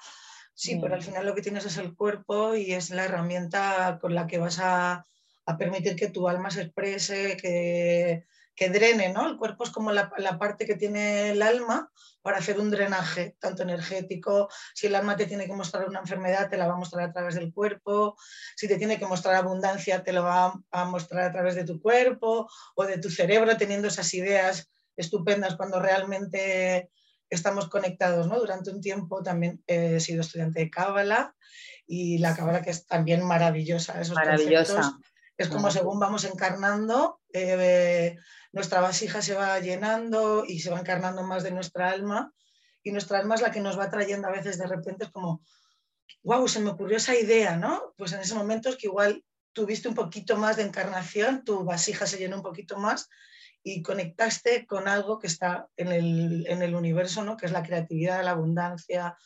sí, 0.55 0.79
pero 0.81 0.95
al 0.95 1.03
final 1.03 1.27
lo 1.27 1.35
que 1.35 1.43
tienes 1.43 1.63
es 1.67 1.77
el 1.77 1.95
cuerpo 1.95 2.55
y 2.55 2.73
es 2.73 2.89
la 2.89 3.05
herramienta 3.05 3.99
con 4.01 4.15
la 4.15 4.25
que 4.25 4.39
vas 4.39 4.57
a 4.59 5.05
a 5.45 5.57
permitir 5.57 5.95
que 5.95 6.09
tu 6.09 6.27
alma 6.27 6.49
se 6.49 6.63
exprese, 6.63 7.37
que, 7.37 8.25
que 8.55 8.69
drene, 8.69 9.11
¿no? 9.11 9.27
El 9.27 9.37
cuerpo 9.37 9.63
es 9.63 9.69
como 9.69 9.91
la, 9.91 10.09
parte 10.39 10.65
que 10.65 10.75
tiene 10.75 11.31
el 11.31 11.41
alma 11.41 11.91
para 12.21 12.37
hacer 12.37 12.59
un 12.59 12.71
drenaje, 12.71 13.35
tanto 13.39 13.63
energético. 13.63 14.49
Si 14.73 14.87
el 14.87 14.95
alma 14.95 15.15
te 15.15 15.25
tiene 15.25 15.45
que 15.45 15.53
mostrar 15.53 15.87
una 15.87 15.99
enfermedad, 15.99 16.49
te 16.49 16.57
la 16.57 16.67
va 16.67 16.73
a 16.73 16.77
mostrar 16.77 17.09
a 17.09 17.11
través 17.11 17.35
del 17.35 17.53
cuerpo. 17.53 18.15
Si 18.55 18.67
te 18.67 18.77
tiene 18.77 18.97
que 18.97 19.05
mostrar 19.05 19.35
abundancia, 19.35 20.03
te 20.03 20.13
lo 20.13 20.23
va 20.23 20.53
a 20.71 20.85
mostrar 20.85 21.23
a 21.23 21.31
través 21.31 21.55
de 21.55 21.65
tu 21.65 21.79
cuerpo 21.81 22.49
o 22.75 22.85
de 22.85 22.97
tu 22.97 23.09
cerebro, 23.09 23.57
teniendo 23.57 23.89
esas 23.89 24.13
ideas 24.13 24.71
estupendas 24.95 25.55
cuando 25.55 25.79
realmente 25.79 26.89
estamos 27.29 27.67
conectados, 27.67 28.27
¿no? 28.27 28.39
Durante 28.39 28.71
un 28.71 28.81
tiempo 28.81 29.21
también 29.21 29.61
he 29.67 29.99
sido 29.99 30.21
estudiante 30.21 30.59
de 30.59 30.69
Cábala 30.69 31.35
y 31.85 32.19
la 32.19 32.35
Cábala 32.35 32.61
que 32.61 32.69
es 32.69 32.85
también 32.85 33.25
maravillosa. 33.25 33.99
Esos 33.99 34.15
maravillosa. 34.15 34.97
Es 35.37 35.49
como 35.49 35.69
según 35.69 35.99
vamos 35.99 36.23
encarnando, 36.23 37.19
eh, 37.33 38.15
nuestra 38.53 38.79
vasija 38.79 39.21
se 39.21 39.33
va 39.33 39.59
llenando 39.59 40.45
y 40.47 40.59
se 40.59 40.69
va 40.69 40.79
encarnando 40.79 41.23
más 41.23 41.43
de 41.43 41.51
nuestra 41.51 41.89
alma 41.89 42.33
y 42.83 42.91
nuestra 42.91 43.19
alma 43.19 43.35
es 43.35 43.41
la 43.41 43.51
que 43.51 43.59
nos 43.59 43.77
va 43.77 43.89
trayendo 43.89 44.27
a 44.27 44.31
veces 44.31 44.57
de 44.57 44.67
repente 44.67 45.05
es 45.05 45.11
como, 45.11 45.41
wow, 46.23 46.47
se 46.47 46.61
me 46.61 46.69
ocurrió 46.69 46.97
esa 46.97 47.15
idea, 47.15 47.57
¿no? 47.57 47.93
Pues 47.97 48.13
en 48.13 48.21
ese 48.21 48.35
momento 48.35 48.69
es 48.69 48.77
que 48.77 48.87
igual 48.87 49.25
tuviste 49.51 49.89
un 49.89 49.95
poquito 49.95 50.37
más 50.37 50.57
de 50.57 50.63
encarnación, 50.63 51.43
tu 51.43 51.63
vasija 51.63 52.05
se 52.05 52.17
llenó 52.17 52.37
un 52.37 52.43
poquito 52.43 52.77
más 52.77 53.09
y 53.63 53.81
conectaste 53.81 54.67
con 54.67 54.87
algo 54.87 55.17
que 55.17 55.27
está 55.27 55.67
en 55.75 55.91
el, 55.91 56.45
en 56.47 56.61
el 56.61 56.75
universo, 56.75 57.23
¿no? 57.23 57.35
Que 57.35 57.47
es 57.47 57.51
la 57.51 57.63
creatividad, 57.63 58.23
la 58.23 58.31
abundancia. 58.31 59.17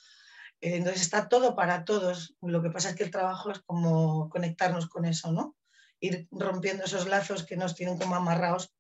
Entonces 0.62 1.02
está 1.02 1.28
todo 1.28 1.56
para 1.56 1.84
todos. 1.84 2.36
Lo 2.42 2.64
que 2.64 2.70
pasa 2.70 2.90
es 2.90 2.96
que 2.96 3.04
el 3.04 3.12
trabajo 3.12 3.52
es 3.52 3.60
como 3.60 4.30
conectarnos 4.30 4.88
con 4.88 5.04
eso, 5.04 5.34
¿no? 5.34 5.58
Ir 6.00 6.28
rompiendo 6.32 6.86
esos 6.86 7.08
lazos 7.08 7.44
que 7.44 7.58
nos 7.58 7.76
tienen 7.76 7.98
como 7.98 8.16
amarrados 8.16 8.74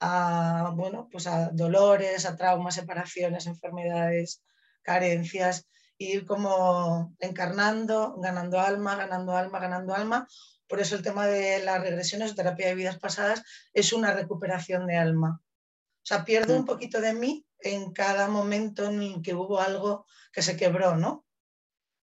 a, 0.00 0.72
bueno, 0.74 1.08
pues 1.10 1.26
a 1.26 1.50
dolores, 1.52 2.26
a 2.26 2.36
traumas, 2.36 2.74
separaciones, 2.74 3.46
enfermedades, 3.46 4.42
carencias, 4.82 5.68
ir 5.96 6.26
como 6.26 7.14
encarnando, 7.20 8.16
ganando 8.18 8.60
alma, 8.60 8.96
ganando 8.96 9.36
alma, 9.36 9.60
ganando 9.60 9.94
alma. 9.94 10.26
Por 10.66 10.80
eso 10.80 10.96
el 10.96 11.02
tema 11.02 11.26
de 11.26 11.62
las 11.62 11.80
regresiones 11.80 12.32
o 12.32 12.34
terapia 12.34 12.68
de 12.68 12.74
vidas 12.74 12.98
pasadas 12.98 13.42
es 13.72 13.92
una 13.92 14.12
recuperación 14.12 14.86
de 14.86 14.96
alma. 14.96 15.40
O 15.42 16.04
sea, 16.04 16.24
pierdo 16.24 16.56
un 16.56 16.64
poquito 16.64 17.00
de 17.00 17.12
mí 17.12 17.46
en 17.60 17.92
cada 17.92 18.26
momento 18.28 18.86
en 18.86 19.02
el 19.02 19.22
que 19.22 19.34
hubo 19.34 19.60
algo 19.60 20.06
que 20.32 20.42
se 20.42 20.56
quebró, 20.56 20.96
¿no? 20.96 21.24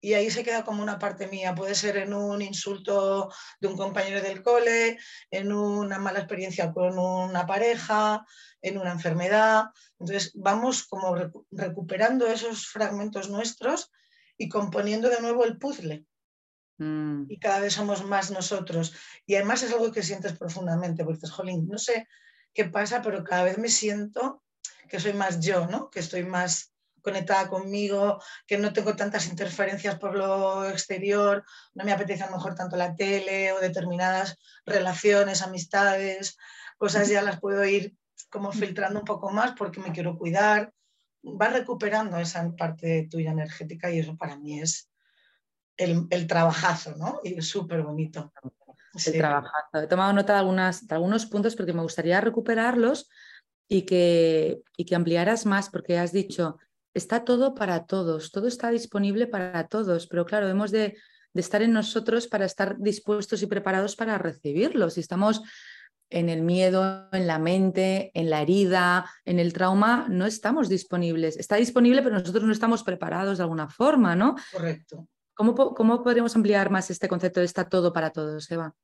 Y 0.01 0.13
ahí 0.13 0.29
se 0.29 0.43
queda 0.43 0.63
como 0.63 0.81
una 0.81 0.99
parte 0.99 1.27
mía. 1.27 1.55
Puede 1.55 1.75
ser 1.75 1.97
en 1.97 2.13
un 2.13 2.41
insulto 2.41 3.31
de 3.59 3.67
un 3.67 3.75
compañero 3.75 4.21
del 4.21 4.41
cole, 4.41 4.97
en 5.29 5.51
una 5.51 5.99
mala 5.99 6.19
experiencia 6.19 6.71
con 6.71 6.97
una 6.97 7.45
pareja, 7.45 8.25
en 8.61 8.77
una 8.77 8.91
enfermedad. 8.91 9.65
Entonces 9.99 10.31
vamos 10.35 10.87
como 10.87 11.15
recuperando 11.51 12.27
esos 12.27 12.67
fragmentos 12.67 13.29
nuestros 13.29 13.91
y 14.37 14.47
componiendo 14.47 15.09
de 15.09 15.21
nuevo 15.21 15.43
el 15.43 15.57
puzzle. 15.57 16.05
Mm. 16.77 17.25
Y 17.27 17.39
cada 17.39 17.59
vez 17.59 17.73
somos 17.73 18.05
más 18.05 18.31
nosotros. 18.31 18.93
Y 19.25 19.35
además 19.35 19.63
es 19.63 19.73
algo 19.73 19.91
que 19.91 20.03
sientes 20.03 20.37
profundamente, 20.37 21.03
porque 21.03 21.17
dices, 21.17 21.31
jolín, 21.31 21.67
no 21.67 21.77
sé 21.77 22.07
qué 22.53 22.65
pasa, 22.65 23.01
pero 23.01 23.23
cada 23.23 23.43
vez 23.43 23.57
me 23.57 23.69
siento 23.69 24.43
que 24.87 24.99
soy 24.99 25.13
más 25.13 25.39
yo, 25.39 25.67
¿no? 25.67 25.89
Que 25.89 25.99
estoy 25.99 26.23
más 26.23 26.73
conectada 27.01 27.47
conmigo, 27.47 28.21
que 28.45 28.57
no 28.57 28.73
tengo 28.73 28.95
tantas 28.95 29.27
interferencias 29.27 29.97
por 29.97 30.15
lo 30.15 30.67
exterior, 30.69 31.43
no 31.73 31.83
me 31.83 31.91
apetece 31.91 32.23
a 32.23 32.29
lo 32.29 32.37
mejor 32.37 32.55
tanto 32.55 32.75
la 32.75 32.95
tele 32.95 33.51
o 33.53 33.59
determinadas 33.59 34.37
relaciones, 34.65 35.41
amistades, 35.41 36.37
cosas 36.77 37.09
ya 37.09 37.21
las 37.21 37.39
puedo 37.39 37.63
ir 37.65 37.95
como 38.29 38.51
filtrando 38.51 38.99
un 38.99 39.05
poco 39.05 39.31
más 39.31 39.53
porque 39.57 39.79
me 39.79 39.91
quiero 39.91 40.17
cuidar. 40.17 40.73
Va 41.23 41.49
recuperando 41.49 42.17
esa 42.17 42.49
parte 42.55 43.07
tuya 43.11 43.31
energética 43.31 43.91
y 43.91 43.99
eso 43.99 44.15
para 44.15 44.37
mí 44.37 44.61
es 44.61 44.89
el, 45.77 46.07
el 46.09 46.27
trabajazo, 46.27 46.95
¿no? 46.95 47.19
Y 47.23 47.37
es 47.37 47.47
súper 47.47 47.81
bonito. 47.81 48.31
El 49.05 49.13
trabajazo. 49.13 49.83
He 49.83 49.87
tomado 49.87 50.13
nota 50.13 50.33
de, 50.33 50.39
algunas, 50.39 50.87
de 50.87 50.95
algunos 50.95 51.25
puntos 51.25 51.55
porque 51.55 51.73
me 51.73 51.81
gustaría 51.81 52.21
recuperarlos 52.21 53.09
y 53.67 53.83
que, 53.83 54.61
y 54.75 54.85
que 54.85 54.95
ampliaras 54.95 55.45
más, 55.45 55.69
porque 55.69 55.97
has 55.97 56.11
dicho, 56.11 56.57
está 56.93 57.23
todo 57.23 57.53
para 57.53 57.85
todos, 57.85 58.31
todo 58.31 58.47
está 58.47 58.71
disponible 58.71 59.27
para 59.27 59.67
todos, 59.67 60.07
pero 60.07 60.25
claro, 60.25 60.47
hemos 60.47 60.71
de, 60.71 60.97
estar 61.33 61.61
en 61.61 61.71
nosotros 61.71 62.27
para 62.27 62.45
estar 62.45 62.77
dispuestos 62.79 63.41
y 63.41 63.47
preparados 63.47 63.95
para 63.95 64.17
recibirlo. 64.17 64.89
Si 64.89 64.99
estamos 64.99 65.41
en 66.09 66.27
el 66.27 66.41
miedo, 66.41 67.07
en 67.11 67.27
la 67.27 67.39
mente, 67.39 68.11
en 68.13 68.29
la 68.29 68.41
herida, 68.41 69.09
en 69.25 69.39
el 69.39 69.53
trauma, 69.53 70.07
no 70.09 70.25
estamos 70.25 70.67
disponibles. 70.67 71.37
Está 71.37 71.55
disponible, 71.55 72.01
pero 72.01 72.17
nosotros 72.17 72.43
no 72.43 72.51
estamos 72.51 72.83
preparados 72.83 73.37
de 73.37 73.43
alguna 73.43 73.69
forma, 73.69 74.15
¿no? 74.15 74.35
Correcto. 74.51 75.07
¿Cómo, 75.35 75.55
cómo 75.55 76.03
podríamos 76.03 76.35
ampliar 76.35 76.69
más 76.69 76.89
este 76.89 77.07
concepto 77.07 77.39
de 77.39 77.45
está 77.45 77.69
todo 77.69 77.93
para 77.93 78.09
todos, 78.09 78.49
Eva? 78.51 78.75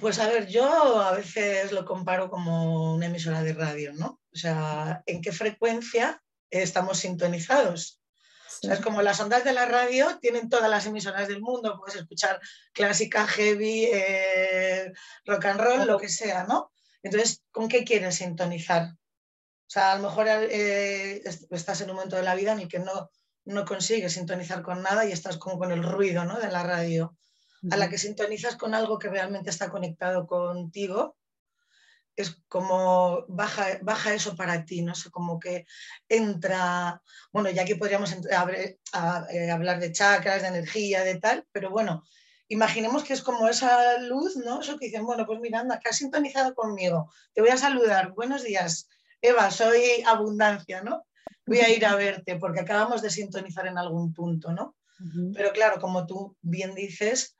Pues 0.00 0.18
a 0.18 0.28
ver, 0.28 0.48
yo 0.48 1.00
a 1.00 1.12
veces 1.12 1.72
lo 1.72 1.84
comparo 1.84 2.30
como 2.30 2.94
una 2.94 3.06
emisora 3.06 3.42
de 3.42 3.52
radio, 3.52 3.92
¿no? 3.92 4.20
O 4.32 4.36
sea, 4.36 5.02
¿en 5.06 5.20
qué 5.20 5.32
frecuencia 5.32 6.22
estamos 6.50 6.98
sintonizados? 6.98 8.00
O 8.46 8.66
sea, 8.66 8.74
es 8.74 8.80
como 8.80 9.02
las 9.02 9.20
ondas 9.20 9.44
de 9.44 9.52
la 9.52 9.66
radio 9.66 10.18
tienen 10.20 10.48
todas 10.48 10.68
las 10.68 10.86
emisoras 10.86 11.28
del 11.28 11.40
mundo, 11.40 11.78
puedes 11.78 12.00
escuchar 12.00 12.40
clásica, 12.72 13.26
heavy, 13.26 13.86
eh, 13.92 14.92
rock 15.24 15.46
and 15.46 15.60
roll, 15.60 15.86
lo 15.86 15.98
que 15.98 16.08
sea, 16.08 16.44
¿no? 16.44 16.72
Entonces, 17.02 17.42
¿con 17.50 17.68
qué 17.68 17.84
quieres 17.84 18.16
sintonizar? 18.16 18.92
O 18.92 19.70
sea, 19.72 19.92
a 19.92 19.96
lo 19.96 20.02
mejor 20.02 20.26
eh, 20.28 21.22
estás 21.50 21.80
en 21.80 21.90
un 21.90 21.96
momento 21.96 22.16
de 22.16 22.22
la 22.22 22.34
vida 22.34 22.52
en 22.52 22.60
el 22.60 22.68
que 22.68 22.78
no, 22.78 23.10
no 23.44 23.64
consigues 23.64 24.12
sintonizar 24.12 24.62
con 24.62 24.82
nada 24.82 25.06
y 25.06 25.12
estás 25.12 25.38
como 25.38 25.58
con 25.58 25.72
el 25.72 25.82
ruido 25.82 26.24
¿no? 26.24 26.38
de 26.38 26.48
la 26.48 26.62
radio 26.62 27.16
a 27.70 27.76
la 27.76 27.88
que 27.88 27.98
sintonizas 27.98 28.56
con 28.56 28.74
algo 28.74 28.98
que 28.98 29.08
realmente 29.08 29.50
está 29.50 29.70
conectado 29.70 30.26
contigo, 30.26 31.16
es 32.16 32.36
como 32.48 33.24
baja, 33.28 33.78
baja 33.82 34.14
eso 34.14 34.36
para 34.36 34.64
ti, 34.64 34.82
no 34.82 34.94
sé, 34.94 35.10
como 35.10 35.38
que 35.38 35.66
entra, 36.08 37.00
bueno, 37.32 37.50
ya 37.50 37.64
que 37.64 37.76
podríamos 37.76 38.12
eh, 38.12 39.50
hablar 39.50 39.80
de 39.80 39.92
chakras, 39.92 40.42
de 40.42 40.48
energía, 40.48 41.04
de 41.04 41.18
tal, 41.18 41.46
pero 41.52 41.70
bueno, 41.70 42.04
imaginemos 42.48 43.04
que 43.04 43.14
es 43.14 43.22
como 43.22 43.48
esa 43.48 43.98
luz, 43.98 44.36
¿no? 44.36 44.60
Eso 44.60 44.78
que 44.78 44.86
dicen, 44.86 45.06
bueno, 45.06 45.24
pues 45.26 45.40
mirando 45.40 45.78
que 45.82 45.88
has 45.88 45.96
sintonizado 45.96 46.54
conmigo, 46.54 47.10
te 47.32 47.40
voy 47.40 47.50
a 47.50 47.56
saludar, 47.56 48.12
buenos 48.12 48.42
días, 48.42 48.88
Eva, 49.22 49.50
soy 49.50 50.02
abundancia, 50.04 50.82
¿no? 50.82 51.06
Voy 51.46 51.58
a 51.58 51.70
ir 51.70 51.86
a 51.86 51.96
verte 51.96 52.36
porque 52.36 52.60
acabamos 52.60 53.02
de 53.02 53.10
sintonizar 53.10 53.66
en 53.66 53.78
algún 53.78 54.12
punto, 54.12 54.52
¿no? 54.52 54.76
Pero 55.34 55.50
claro, 55.50 55.80
como 55.80 56.06
tú 56.06 56.36
bien 56.42 56.76
dices, 56.76 57.36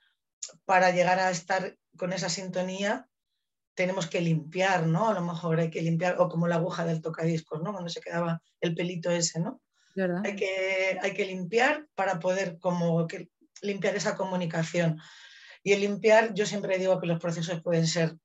para 0.65 0.91
llegar 0.91 1.19
a 1.19 1.31
estar 1.31 1.77
con 1.97 2.13
esa 2.13 2.29
sintonía 2.29 3.09
tenemos 3.75 4.07
que 4.07 4.21
limpiar, 4.21 4.87
¿no? 4.87 5.09
A 5.09 5.15
lo 5.15 5.23
mejor 5.23 5.61
hay 5.61 5.71
que 5.71 5.83
limpiar, 5.83 6.21
o 6.21 6.29
como 6.29 6.47
la 6.47 6.57
aguja 6.57 6.85
del 6.85 7.01
tocadiscos, 7.01 7.63
¿no? 7.63 7.73
Cuando 7.73 7.89
se 7.89 8.01
quedaba 8.01 8.43
el 8.61 8.75
pelito 8.75 9.11
ese, 9.11 9.41
¿no? 9.41 9.61
Hay 10.25 10.37
que, 10.37 10.99
hay 11.01 11.15
que 11.15 11.27
limpiar 11.27 11.87
para 11.95 12.19
poder 12.19 12.59
como 12.59 13.07
que 13.07 13.31
limpiar 13.63 13.97
esa 13.97 14.17
comunicación. 14.17 15.01
Y 15.63 15.73
el 15.73 15.81
limpiar, 15.81 16.35
yo 16.35 16.45
siempre 16.47 16.79
digo 16.79 17.01
que 17.01 17.07
los 17.07 17.21
procesos 17.21 17.63
pueden 17.63 17.87
ser 17.87 18.17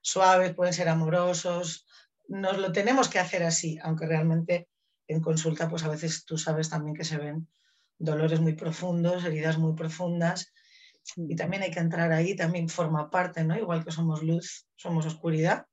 suaves, 0.00 0.54
pueden 0.54 0.74
ser 0.74 0.88
amorosos, 0.88 1.86
nos 2.28 2.58
lo 2.58 2.72
tenemos 2.72 3.08
que 3.08 3.18
hacer 3.18 3.42
así, 3.42 3.78
aunque 3.82 4.06
realmente 4.06 4.68
en 5.06 5.20
consulta 5.20 5.68
pues 5.68 5.84
a 5.84 5.88
veces 5.88 6.24
tú 6.24 6.38
sabes 6.38 6.70
también 6.70 6.96
que 6.96 7.04
se 7.04 7.18
ven 7.18 7.48
dolores 7.98 8.40
muy 8.40 8.54
profundos, 8.54 9.24
heridas 9.24 9.58
muy 9.58 9.74
profundas 9.74 10.52
y 11.16 11.36
también 11.36 11.62
hay 11.62 11.70
que 11.70 11.80
entrar 11.80 12.12
ahí, 12.12 12.34
también 12.36 12.68
forma 12.68 13.10
parte, 13.10 13.44
¿no? 13.44 13.56
Igual 13.56 13.84
que 13.84 13.90
somos 13.90 14.22
luz, 14.22 14.66
somos 14.76 15.06
oscuridad. 15.06 15.66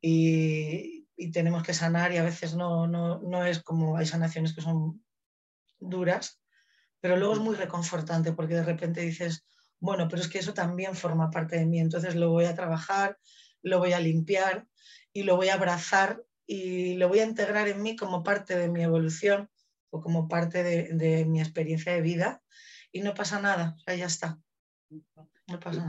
Y, 0.00 1.00
tenemos 1.32 1.62
que 1.62 1.72
sanar 1.72 2.10
y 2.10 2.16
a 2.16 2.24
veces 2.24 2.56
no, 2.56 2.88
no, 2.88 3.20
no, 3.20 3.44
es 3.46 3.62
como 3.62 3.96
hay 3.96 4.06
sanaciones 4.06 4.54
que 4.54 4.60
son 4.60 5.04
duras, 5.78 6.40
pero 7.00 7.16
luego 7.16 7.34
es 7.34 7.38
muy 7.38 7.54
reconfortante 7.54 8.32
porque 8.32 8.54
de 8.54 8.64
repente 8.64 9.02
dices, 9.02 9.44
bueno, 9.78 10.08
pero 10.08 10.20
es 10.20 10.26
que 10.26 10.40
eso 10.40 10.52
también 10.52 10.96
forma 10.96 11.30
parte 11.30 11.56
de 11.56 11.66
mí, 11.66 11.78
entonces 11.78 12.16
lo 12.16 12.30
voy 12.30 12.46
a 12.46 12.56
trabajar, 12.56 13.18
lo 13.62 13.78
voy 13.78 13.92
a 13.92 14.00
limpiar 14.00 14.66
y 15.12 15.22
lo 15.22 15.36
voy 15.36 15.50
a 15.50 15.54
abrazar 15.54 16.24
y 16.44 16.94
lo 16.94 17.08
voy 17.08 17.20
a 17.20 17.26
integrar 17.26 17.68
en 17.68 17.82
mí 17.82 17.94
como 17.94 18.24
parte 18.24 18.58
de 18.58 18.68
mi 18.68 18.82
evolución 18.82 19.48
o 19.90 20.00
como 20.00 20.26
parte 20.26 20.64
de, 20.64 20.88
de 20.94 21.24
mi 21.24 21.40
experiencia 21.40 21.92
de 21.92 22.02
vida 22.02 22.42
y 22.92 23.00
no 23.00 23.14
pasa 23.14 23.40
nada, 23.40 23.76
ya 23.86 24.06
está. 24.06 24.38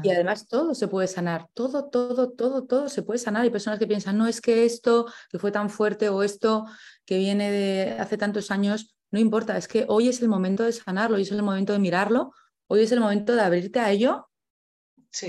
Y 0.04 0.10
además 0.10 0.48
todo 0.48 0.74
se 0.74 0.88
puede 0.88 1.08
sanar, 1.08 1.48
todo, 1.54 1.90
todo, 1.90 2.32
todo, 2.32 2.64
todo 2.66 2.90
se 2.90 3.04
puede 3.04 3.20
sanar. 3.20 3.44
Hay 3.44 3.50
personas 3.50 3.80
que 3.80 3.88
piensan, 3.88 4.18
no 4.18 4.28
es 4.28 4.42
que 4.42 4.66
esto 4.66 5.06
que 5.30 5.40
fue 5.40 5.52
tan 5.52 5.70
fuerte 5.70 6.10
o 6.10 6.24
esto 6.24 6.66
que 7.06 7.18
viene 7.18 7.52
de 7.52 7.92
hace 8.00 8.18
tantos 8.18 8.52
años, 8.52 8.96
no 9.12 9.20
importa, 9.20 9.58
es 9.58 9.68
que 9.68 9.86
hoy 9.88 10.10
es 10.10 10.22
el 10.22 10.28
momento 10.28 10.64
de 10.64 10.72
sanarlo, 10.72 11.18
hoy 11.18 11.22
es 11.22 11.32
el 11.32 11.44
momento 11.44 11.74
de 11.74 11.80
mirarlo, 11.80 12.34
hoy 12.68 12.82
es 12.82 12.92
el 12.92 13.00
momento 13.00 13.36
de 13.36 13.42
abrirte 13.42 13.80
a 13.80 13.92
ello 13.92 14.30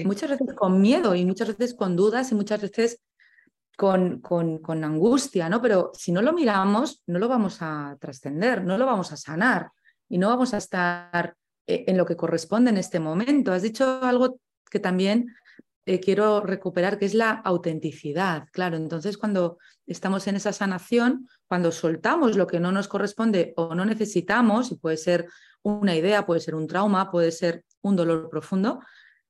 Muchas 0.04 0.30
veces 0.30 0.54
con 0.54 0.80
miedo 0.80 1.14
y 1.14 1.26
muchas 1.26 1.48
veces 1.48 1.74
con 1.74 1.94
dudas 1.94 2.32
y 2.32 2.34
muchas 2.34 2.60
veces 2.62 3.02
con, 3.76 4.20
con, 4.20 4.58
con 4.58 4.82
angustia, 4.82 5.48
¿no? 5.48 5.60
Pero 5.60 5.90
si 5.94 6.10
no 6.10 6.22
lo 6.22 6.32
miramos, 6.32 7.02
no 7.06 7.18
lo 7.18 7.28
vamos 7.28 7.58
a 7.60 7.96
trascender, 8.00 8.64
no 8.64 8.78
lo 8.78 8.86
vamos 8.86 9.12
a 9.12 9.16
sanar 9.16 9.72
y 10.08 10.16
no 10.16 10.28
vamos 10.28 10.54
a 10.54 10.58
estar 10.58 11.36
en 11.66 11.96
lo 11.96 12.06
que 12.06 12.16
corresponde 12.16 12.70
en 12.70 12.76
este 12.76 13.00
momento. 13.00 13.52
Has 13.52 13.62
dicho 13.62 14.00
algo 14.02 14.40
que 14.70 14.80
también 14.80 15.34
eh, 15.86 16.00
quiero 16.00 16.40
recuperar, 16.40 16.98
que 16.98 17.04
es 17.04 17.14
la 17.14 17.30
autenticidad. 17.30 18.48
Claro, 18.52 18.76
entonces 18.76 19.18
cuando 19.18 19.58
estamos 19.86 20.26
en 20.26 20.36
esa 20.36 20.52
sanación, 20.52 21.28
cuando 21.46 21.72
soltamos 21.72 22.36
lo 22.36 22.46
que 22.46 22.58
no 22.58 22.72
nos 22.72 22.88
corresponde 22.88 23.52
o 23.56 23.74
no 23.74 23.84
necesitamos, 23.84 24.72
y 24.72 24.76
puede 24.76 24.96
ser 24.96 25.28
una 25.62 25.94
idea, 25.94 26.24
puede 26.24 26.40
ser 26.40 26.54
un 26.54 26.66
trauma, 26.66 27.10
puede 27.10 27.32
ser 27.32 27.64
un 27.82 27.96
dolor 27.96 28.30
profundo, 28.30 28.80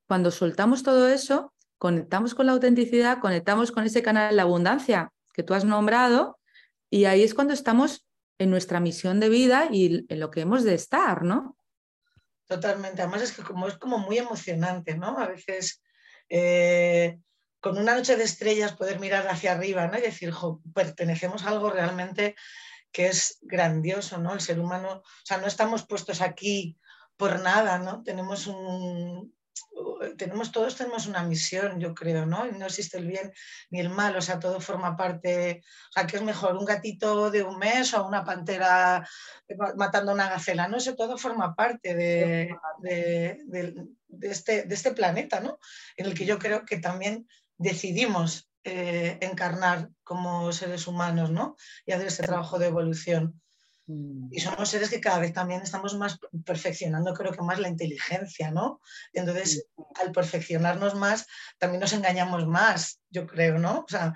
cuando 0.07 0.31
soltamos 0.31 0.83
todo 0.83 1.09
eso, 1.09 1.53
conectamos 1.77 2.35
con 2.35 2.47
la 2.47 2.53
autenticidad, 2.53 3.19
conectamos 3.19 3.73
con 3.73 3.85
ese 3.85 4.03
canal 4.03 4.35
de 4.35 4.41
abundancia 4.41 5.13
que 5.33 5.43
tú 5.43 5.55
has 5.55 5.65
nombrado, 5.65 6.39
y 6.89 7.07
ahí 7.07 7.25
es 7.25 7.35
cuando 7.35 7.53
estamos 7.53 8.07
en 8.39 8.51
nuestra 8.51 8.79
misión 8.79 9.19
de 9.19 9.29
vida 9.29 9.69
y 9.73 10.05
en 10.09 10.21
lo 10.21 10.31
que 10.31 10.43
hemos 10.43 10.63
de 10.63 10.75
estar, 10.75 11.25
¿no? 11.25 11.57
Totalmente. 12.47 13.03
Además 13.03 13.23
es 13.23 13.33
que 13.33 13.43
como 13.43 13.69
es 13.69 13.77
como 13.79 13.99
muy 13.99 14.19
emocionante, 14.19 14.97
¿no? 14.97 15.19
A 15.19 15.27
veces 15.27 15.83
eh, 16.29 17.19
con 17.61 17.79
una 17.79 17.95
noche 17.95 18.17
de 18.17 18.25
estrellas 18.25 18.75
poder 18.75 19.01
mirar 19.01 19.27
hacia 19.29 19.53
arriba 19.53 19.87
¿no? 19.87 19.97
y 19.97 20.03
decir, 20.03 20.35
pertenecemos 20.75 21.45
a 21.45 21.49
algo 21.49 21.71
realmente 21.71 22.35
que 22.93 23.07
es 23.07 23.39
grandioso, 23.41 24.19
¿no? 24.19 24.35
El 24.35 24.41
ser 24.41 24.61
humano, 24.61 24.99
o 24.99 25.25
sea, 25.25 25.39
no 25.39 25.47
estamos 25.47 25.87
puestos 25.87 26.21
aquí 26.21 26.77
por 27.17 27.41
nada, 27.41 27.79
¿no? 27.79 28.03
Tenemos 28.03 28.47
un, 28.47 29.35
tenemos, 30.17 30.53
todos 30.53 30.77
tenemos 30.77 31.07
una 31.07 31.23
misión, 31.23 31.81
yo 31.81 31.95
creo, 31.95 32.27
¿no? 32.27 32.47
No 32.47 32.67
existe 32.67 32.99
el 32.99 33.07
bien 33.07 33.33
ni 33.71 33.81
el 33.81 33.91
mal, 33.91 34.17
o 34.17 34.23
sea, 34.23 34.39
todo 34.39 34.61
forma 34.61 34.97
parte, 34.97 35.63
o 35.91 35.93
sea, 35.93 36.07
¿qué 36.07 36.17
es 36.17 36.23
mejor, 36.23 36.57
un 36.57 36.65
gatito 36.65 37.31
de 37.31 37.43
un 37.43 37.59
mes 37.59 37.95
o 37.95 38.07
una 38.07 38.25
pantera 38.25 39.07
matando 39.77 40.13
una 40.13 40.29
gacela? 40.29 40.69
No, 40.69 40.77
eso 40.77 40.95
todo 40.95 41.19
forma 41.19 41.55
parte 41.55 41.95
de, 41.95 42.57
este, 44.23 44.63
de 44.65 44.75
este 44.75 44.93
planeta, 44.93 45.41
¿no? 45.41 45.59
En 45.97 46.07
el 46.07 46.15
que 46.15 46.27
yo 46.27 46.39
creo 46.39 46.65
que 46.65 46.79
también 46.79 47.29
decidimos 47.57 48.51
eh, 48.65 49.19
encarnar 49.21 49.91
como 50.03 50.51
seres 50.53 50.87
humanos, 50.87 51.31
¿no? 51.31 51.57
Y 51.85 51.93
hacer 51.93 52.07
ese 52.07 52.23
trabajo 52.23 52.59
de 52.59 52.67
evolución. 52.67 53.43
Mm. 53.87 54.29
Y 54.31 54.41
somos 54.41 54.69
seres 54.69 54.89
que 54.89 55.01
cada 55.01 55.19
vez 55.19 55.33
también 55.33 55.61
estamos 55.61 55.97
más 55.97 56.19
perfeccionando, 56.45 57.13
creo 57.13 57.33
que 57.33 57.43
más 57.43 57.59
la 57.59 57.69
inteligencia, 57.69 58.51
¿no? 58.51 58.81
Entonces, 59.13 59.67
al 60.03 60.11
perfeccionarnos 60.13 60.95
más, 60.95 61.27
también 61.59 61.81
nos 61.81 61.93
engañamos 61.93 62.47
más, 62.47 63.01
yo 63.11 63.27
creo, 63.27 63.59
¿no? 63.59 63.81
O 63.81 63.89
sea, 63.89 64.15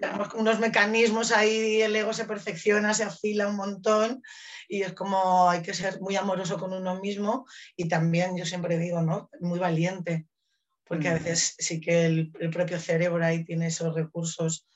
tenemos 0.00 0.32
unos 0.34 0.58
mecanismos 0.60 1.30
ahí, 1.30 1.82
el 1.82 1.94
ego 1.94 2.14
se 2.14 2.24
perfecciona, 2.24 2.94
se 2.94 3.04
afila 3.04 3.48
un 3.48 3.56
montón 3.56 4.22
y 4.68 4.82
es 4.82 4.94
como 4.94 5.50
hay 5.50 5.60
que 5.60 5.74
ser 5.74 6.00
muy 6.00 6.16
amoroso 6.16 6.58
con 6.58 6.72
uno 6.72 6.98
mismo 7.00 7.46
y 7.76 7.88
también, 7.88 8.36
yo 8.36 8.46
siempre 8.46 8.78
digo, 8.78 9.02
¿no? 9.02 9.28
Muy 9.40 9.58
valiente, 9.58 10.26
porque 10.84 11.08
a 11.08 11.12
mm. 11.12 11.14
veces 11.16 11.54
sí 11.58 11.80
que 11.80 12.06
el, 12.06 12.32
propio 12.50 12.80
cerebro 12.80 13.22
ahí 13.22 13.44
tiene 13.44 13.66
esos 13.66 13.94
recursos. 13.94 14.66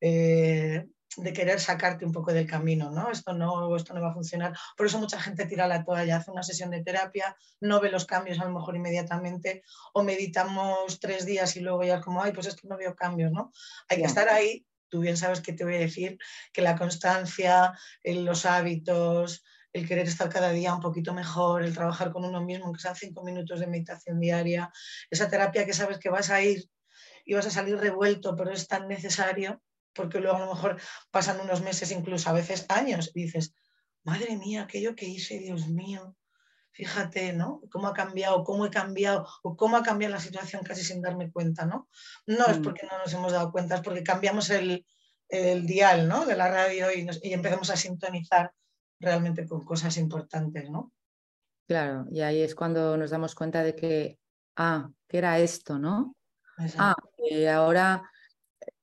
Eh, 0.00 0.86
de 1.16 1.32
querer 1.32 1.58
sacarte 1.60 2.04
un 2.04 2.12
poco 2.12 2.32
del 2.32 2.46
camino, 2.46 2.90
¿no? 2.90 3.10
Esto 3.10 3.32
no, 3.32 3.74
esto 3.74 3.94
no 3.94 4.00
va 4.00 4.10
a 4.10 4.14
funcionar. 4.14 4.56
Por 4.76 4.86
eso 4.86 4.98
mucha 4.98 5.20
gente 5.20 5.46
tira 5.46 5.66
la 5.66 5.84
toalla, 5.84 6.16
hace 6.16 6.30
una 6.30 6.42
sesión 6.42 6.70
de 6.70 6.82
terapia, 6.82 7.36
no 7.60 7.80
ve 7.80 7.90
los 7.90 8.06
cambios 8.06 8.38
a 8.38 8.44
lo 8.44 8.52
mejor 8.52 8.76
inmediatamente, 8.76 9.62
o 9.92 10.02
meditamos 10.02 11.00
tres 11.00 11.26
días 11.26 11.56
y 11.56 11.60
luego 11.60 11.82
ya 11.82 11.96
es 11.96 12.04
como, 12.04 12.22
ay, 12.22 12.32
pues 12.32 12.46
es 12.46 12.56
que 12.56 12.68
no 12.68 12.76
veo 12.76 12.94
cambios, 12.94 13.32
¿no? 13.32 13.52
Hay 13.88 13.98
que 13.98 14.04
estar 14.04 14.28
ahí, 14.28 14.64
tú 14.88 15.00
bien 15.00 15.16
sabes 15.16 15.40
que 15.40 15.52
te 15.52 15.64
voy 15.64 15.74
a 15.76 15.80
decir, 15.80 16.18
que 16.52 16.62
la 16.62 16.76
constancia, 16.76 17.72
los 18.04 18.46
hábitos, 18.46 19.42
el 19.72 19.86
querer 19.86 20.06
estar 20.06 20.28
cada 20.28 20.50
día 20.50 20.74
un 20.74 20.80
poquito 20.80 21.14
mejor, 21.14 21.62
el 21.62 21.74
trabajar 21.74 22.12
con 22.12 22.24
uno 22.24 22.44
mismo, 22.44 22.66
aunque 22.66 22.80
sean 22.80 22.96
cinco 22.96 23.22
minutos 23.24 23.60
de 23.60 23.66
meditación 23.66 24.18
diaria, 24.18 24.72
esa 25.10 25.28
terapia 25.28 25.66
que 25.66 25.74
sabes 25.74 25.98
que 25.98 26.10
vas 26.10 26.30
a 26.30 26.42
ir 26.42 26.68
y 27.24 27.34
vas 27.34 27.46
a 27.46 27.50
salir 27.50 27.76
revuelto, 27.76 28.34
pero 28.36 28.50
es 28.50 28.66
tan 28.66 28.88
necesario 28.88 29.62
porque 29.94 30.20
luego 30.20 30.36
a 30.36 30.40
lo 30.40 30.54
mejor 30.54 30.80
pasan 31.10 31.40
unos 31.40 31.62
meses, 31.62 31.90
incluso 31.90 32.30
a 32.30 32.32
veces 32.32 32.66
años, 32.68 33.10
y 33.14 33.24
dices, 33.24 33.54
madre 34.02 34.36
mía, 34.36 34.62
aquello 34.62 34.94
que 34.94 35.06
hice, 35.06 35.38
Dios 35.38 35.68
mío, 35.68 36.16
fíjate, 36.72 37.32
¿no? 37.32 37.60
Cómo 37.70 37.88
ha 37.88 37.94
cambiado, 37.94 38.44
cómo 38.44 38.66
he 38.66 38.70
cambiado, 38.70 39.26
o 39.42 39.56
cómo 39.56 39.76
ha 39.76 39.82
cambiado 39.82 40.14
la 40.14 40.20
situación 40.20 40.62
casi 40.62 40.84
sin 40.84 41.02
darme 41.02 41.30
cuenta, 41.30 41.66
¿no? 41.66 41.88
No 42.26 42.46
es 42.46 42.58
mm. 42.58 42.62
porque 42.62 42.86
no 42.90 42.98
nos 42.98 43.12
hemos 43.12 43.32
dado 43.32 43.52
cuenta, 43.52 43.76
es 43.76 43.80
porque 43.82 44.02
cambiamos 44.02 44.50
el, 44.50 44.84
dial, 45.28 46.08
¿no? 46.08 46.26
De 46.26 46.36
la 46.36 46.48
radio 46.50 46.92
y, 46.92 47.06
y 47.22 47.32
empezamos 47.32 47.70
a 47.70 47.76
sintonizar 47.76 48.52
realmente 48.98 49.46
con 49.46 49.64
cosas 49.64 49.96
importantes, 49.96 50.68
¿no? 50.70 50.92
Claro, 51.66 52.06
y 52.10 52.20
ahí 52.20 52.40
es 52.40 52.56
cuando 52.56 52.96
nos 52.96 53.10
damos 53.10 53.36
cuenta 53.36 53.62
de 53.62 53.76
que, 53.76 54.18
ah, 54.56 54.90
que 55.06 55.18
era 55.18 55.38
esto, 55.38 55.78
¿no? 55.78 56.16
Ah, 56.76 56.96
que 57.16 57.48
ahora 57.48 58.02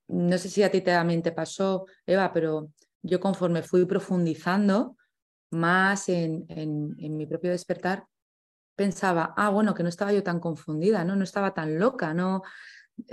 no 0.08 0.38
sé 0.38 0.50
si 0.50 0.64
a 0.64 0.72
ti 0.72 0.82
también 0.82 1.22
te 1.22 1.32
pasó, 1.32 1.86
Eva, 2.06 2.32
pero 2.34 2.72
yo 3.02 3.20
conforme 3.20 3.64
fui 3.64 3.86
profundizando 3.86 4.96
más 5.52 6.10
en, 6.10 6.46
mi 6.98 7.26
propio 7.26 7.52
despertar, 7.52 8.06
pensaba, 8.76 9.34
ah, 9.38 9.50
bueno, 9.50 9.74
que 9.74 9.84
no 9.84 9.90
estaba 9.90 10.14
yo 10.14 10.24
tan 10.24 10.40
confundida, 10.40 11.04
¿no? 11.04 11.16
No 11.16 11.24
estaba 11.24 11.54
tan 11.54 11.80
loca, 11.80 12.14
¿no? 12.14 12.44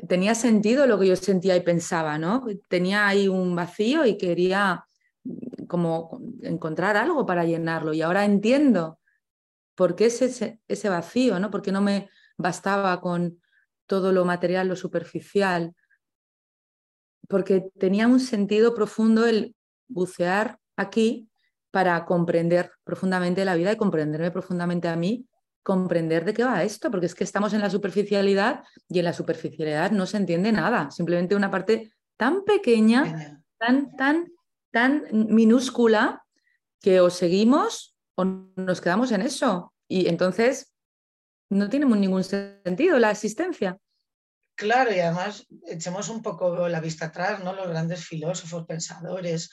Tenía 0.08 0.34
sentido 0.34 0.86
lo 0.86 0.98
que 0.98 1.08
yo 1.08 1.16
sentía 1.16 1.56
y 1.56 1.60
pensaba, 1.60 2.18
¿no? 2.18 2.44
Tenía 2.68 3.06
ahí 3.06 3.28
un 3.28 3.54
vacío 3.54 4.04
y 4.04 4.16
quería 4.16 4.84
como 5.68 6.20
encontrar 6.42 6.96
algo 6.96 7.24
para 7.24 7.44
llenarlo. 7.44 7.94
Y 7.94 8.02
ahora 8.02 8.24
entiendo 8.24 8.98
por 9.74 9.96
qué 9.96 10.06
es 10.06 10.22
ese, 10.22 10.60
ese 10.68 10.88
vacío, 10.88 11.38
¿no? 11.38 11.50
Porque 11.50 11.72
no 11.72 11.80
me 11.80 12.08
bastaba 12.36 13.00
con 13.00 13.40
todo 13.86 14.12
lo 14.12 14.24
material, 14.24 14.68
lo 14.68 14.76
superficial, 14.76 15.74
porque 17.28 17.68
tenía 17.78 18.06
un 18.06 18.20
sentido 18.20 18.74
profundo 18.74 19.26
el 19.26 19.54
bucear 19.88 20.58
aquí 20.76 21.28
para 21.70 22.04
comprender 22.04 22.72
profundamente 22.84 23.44
la 23.44 23.56
vida 23.56 23.72
y 23.72 23.76
comprenderme 23.76 24.30
profundamente 24.30 24.88
a 24.88 24.96
mí, 24.96 25.26
comprender 25.62 26.24
de 26.24 26.34
qué 26.34 26.44
va 26.44 26.62
esto, 26.62 26.90
porque 26.90 27.06
es 27.06 27.14
que 27.14 27.24
estamos 27.24 27.52
en 27.52 27.60
la 27.60 27.70
superficialidad 27.70 28.62
y 28.88 28.98
en 28.98 29.06
la 29.06 29.12
superficialidad 29.12 29.90
no 29.90 30.06
se 30.06 30.18
entiende 30.18 30.52
nada, 30.52 30.90
simplemente 30.90 31.34
una 31.34 31.50
parte 31.50 31.92
tan 32.16 32.44
pequeña, 32.44 33.42
tan, 33.58 33.96
tan, 33.96 34.32
tan 34.70 35.04
minúscula 35.10 36.24
que 36.80 37.00
o 37.00 37.10
seguimos 37.10 37.96
o 38.14 38.24
nos 38.24 38.80
quedamos 38.80 39.10
en 39.10 39.22
eso. 39.22 39.72
Y 39.88 40.06
entonces 40.08 40.74
no 41.50 41.68
tiene 41.68 41.86
ningún 41.86 42.24
sentido 42.24 42.98
la 42.98 43.10
existencia. 43.10 43.78
Claro, 44.56 44.94
y 44.94 45.00
además 45.00 45.46
echemos 45.66 46.08
un 46.08 46.22
poco 46.22 46.68
la 46.68 46.80
vista 46.80 47.06
atrás, 47.06 47.42
¿no? 47.42 47.52
Los 47.54 47.68
grandes 47.68 48.04
filósofos, 48.06 48.66
pensadores, 48.66 49.50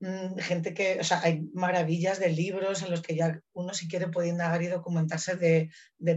mm, 0.00 0.38
gente 0.38 0.74
que, 0.74 0.98
o 1.00 1.04
sea, 1.04 1.20
hay 1.22 1.42
maravillas 1.54 2.18
de 2.18 2.28
libros 2.28 2.82
en 2.82 2.90
los 2.90 3.00
que 3.00 3.16
ya 3.16 3.40
uno 3.54 3.72
si 3.72 3.88
quiere 3.88 4.08
puede 4.08 4.28
indagar 4.28 4.62
y 4.62 4.66
documentarse 4.68 5.36
de, 5.36 5.70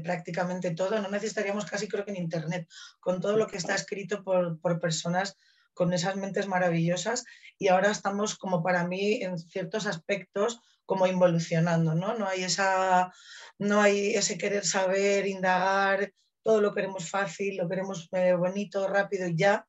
prácticamente 0.03 0.71
todo. 0.75 1.01
No 1.01 1.09
necesitaríamos 1.09 1.65
casi, 1.65 1.87
creo 1.87 2.03
que 2.05 2.11
en 2.11 2.17
Internet, 2.17 2.67
con 2.99 3.21
todo 3.21 3.37
lo 3.37 3.47
que 3.47 3.57
está 3.57 3.75
escrito 3.75 4.23
por, 4.23 4.59
por 4.59 4.79
personas 4.79 5.37
con 5.73 5.93
esas 5.93 6.15
mentes 6.17 6.47
maravillosas 6.47 7.23
y 7.57 7.67
ahora 7.69 7.91
estamos 7.91 8.35
como 8.35 8.63
para 8.63 8.85
mí 8.87 9.21
en 9.21 9.37
ciertos 9.37 9.85
aspectos 9.85 10.59
como 10.85 11.05
involucionando, 11.05 11.93
¿no? 11.93 12.17
No 12.17 12.27
hay, 12.27 12.43
esa, 12.43 13.13
no 13.59 13.81
hay 13.81 14.15
ese 14.15 14.37
querer 14.37 14.65
saber, 14.65 15.27
indagar, 15.27 16.13
todo 16.47 16.61
lo 16.61 16.73
queremos 16.73 17.09
fácil, 17.09 17.57
lo 17.57 17.67
queremos 17.67 18.07
eh, 18.13 18.31
bonito, 18.31 18.87
rápido 18.87 19.27
y 19.27 19.35
ya. 19.35 19.67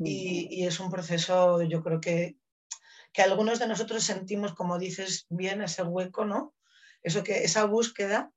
Y, 0.00 0.66
es 0.66 0.80
un 0.80 0.90
proceso, 0.90 1.62
yo 1.62 1.84
creo 1.84 2.00
que, 2.00 2.36
que 3.12 3.22
algunos 3.22 3.60
de 3.60 3.68
nosotros 3.68 4.02
sentimos, 4.02 4.52
como 4.52 4.76
dices 4.76 5.26
bien, 5.28 5.62
ese 5.62 5.84
hueco, 5.84 6.24
¿no? 6.24 6.52
Eso 7.00 7.22
que, 7.22 7.44
esa 7.44 7.64
búsqueda, 7.66 8.32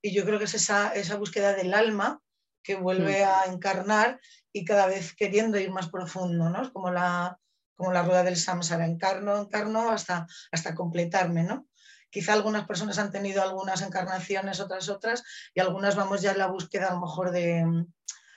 y 0.00 0.14
yo 0.14 0.24
creo 0.24 0.38
que 0.38 0.46
es 0.46 0.54
esa, 0.54 0.94
esa 0.94 1.16
búsqueda 1.16 1.52
del 1.52 1.74
alma 1.74 2.22
que 2.62 2.76
vuelve 2.76 3.24
a 3.24 3.44
encarnar 3.44 4.18
y 4.50 4.64
cada 4.64 4.86
vez 4.86 5.14
queriendo 5.14 5.58
ir 5.58 5.70
más 5.70 5.90
profundo, 5.90 6.48
¿no? 6.48 6.62
Es 6.62 6.70
como 6.70 6.90
la, 6.90 7.38
como 7.76 7.92
la 7.92 8.04
rueda 8.04 8.22
del 8.22 8.38
samsara, 8.38 8.86
encarno, 8.86 9.38
encarno 9.38 9.90
hasta, 9.90 10.26
hasta 10.50 10.74
completarme, 10.74 11.42
¿no? 11.42 11.68
Quizá 12.14 12.32
algunas 12.32 12.64
personas 12.64 12.96
han 12.98 13.10
tenido 13.10 13.42
algunas 13.42 13.82
encarnaciones, 13.82 14.60
otras 14.60 14.88
otras, 14.88 15.24
y 15.52 15.58
algunas 15.58 15.96
vamos 15.96 16.22
ya 16.22 16.30
en 16.30 16.38
la 16.38 16.46
búsqueda 16.46 16.86
a 16.86 16.94
lo 16.94 17.00
mejor 17.00 17.32
de, 17.32 17.86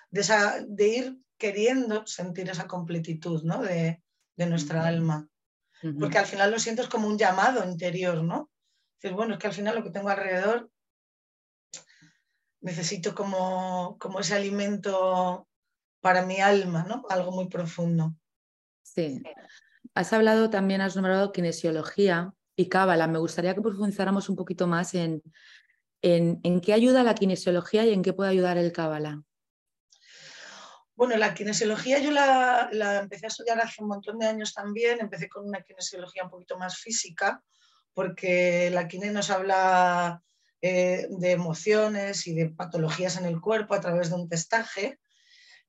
de, 0.10 0.88
ir 0.88 1.20
queriendo 1.38 2.08
sentir 2.08 2.50
esa 2.50 2.66
completitud 2.66 3.44
¿no? 3.44 3.62
de, 3.62 4.02
nuestra 4.36 4.88
alma. 4.88 5.30
Porque 6.00 6.18
al 6.18 6.26
final 6.26 6.50
lo 6.50 6.58
siento 6.58 6.82
es 6.82 6.90
como 6.90 7.08
un 7.08 7.20
llamado 7.20 7.64
interior, 7.70 8.24
¿no? 8.24 8.50
Dices, 8.96 9.16
bueno, 9.16 9.36
es 9.36 9.40
que 9.40 9.46
al 9.46 9.54
final 9.54 9.76
lo 9.76 9.84
que 9.84 9.92
tengo 9.92 10.10
alrededor 10.10 10.72
necesito 12.62 13.14
como, 13.14 13.96
como 14.00 14.22
ese 14.22 14.34
alimento 14.34 15.48
para 16.02 16.24
mi 16.24 16.42
alma, 16.42 16.84
¿no? 16.90 17.06
Algo 17.12 17.32
muy 17.32 17.48
profundo. 17.48 18.16
Sí. 18.82 19.22
Has 19.94 20.14
hablado 20.14 20.50
también, 20.50 20.82
has 20.82 20.96
nombrado 20.96 21.32
kinesiología 21.32 22.34
y 22.58 22.68
cábala. 22.68 23.08
Me 23.08 23.20
gustaría 23.20 23.56
que 23.56 23.62
profundizáramos 23.62 24.28
un 24.28 24.36
poquito 24.36 24.68
más 24.68 24.94
en, 24.96 25.24
en, 26.02 26.60
qué 26.60 26.74
ayuda 26.74 27.04
la 27.04 27.16
kinesiología 27.16 27.86
y 27.86 27.94
en 27.94 28.02
qué 28.02 28.12
puede 28.12 28.32
ayudar 28.32 28.58
el 28.58 28.74
cábala. 28.74 29.22
Bueno, 30.96 31.16
la 31.16 31.36
kinesiología 31.36 32.00
yo 32.00 32.10
la, 32.10 32.70
la, 32.72 33.00
empecé 33.00 33.28
a 33.28 33.30
estudiar 33.30 33.62
hace 33.62 33.84
un 33.84 33.90
montón 33.90 34.18
de 34.18 34.26
años 34.26 34.54
también. 34.54 35.00
Empecé 35.00 35.30
con 35.30 35.48
una 35.48 35.62
kinesiología 35.62 36.24
un 36.24 36.32
poquito 36.32 36.58
más 36.58 36.80
física, 36.80 37.44
porque 37.94 38.72
la 38.72 38.88
kine 38.88 39.12
nos 39.12 39.30
habla 39.30 40.24
eh, 40.60 41.06
de 41.12 41.32
emociones 41.32 42.26
y 42.26 42.34
de 42.34 42.50
patologías 42.50 43.18
en 43.18 43.26
el 43.26 43.40
cuerpo 43.40 43.76
a 43.76 43.82
través 43.82 44.10
de 44.10 44.16
un 44.16 44.28
testaje. 44.28 45.00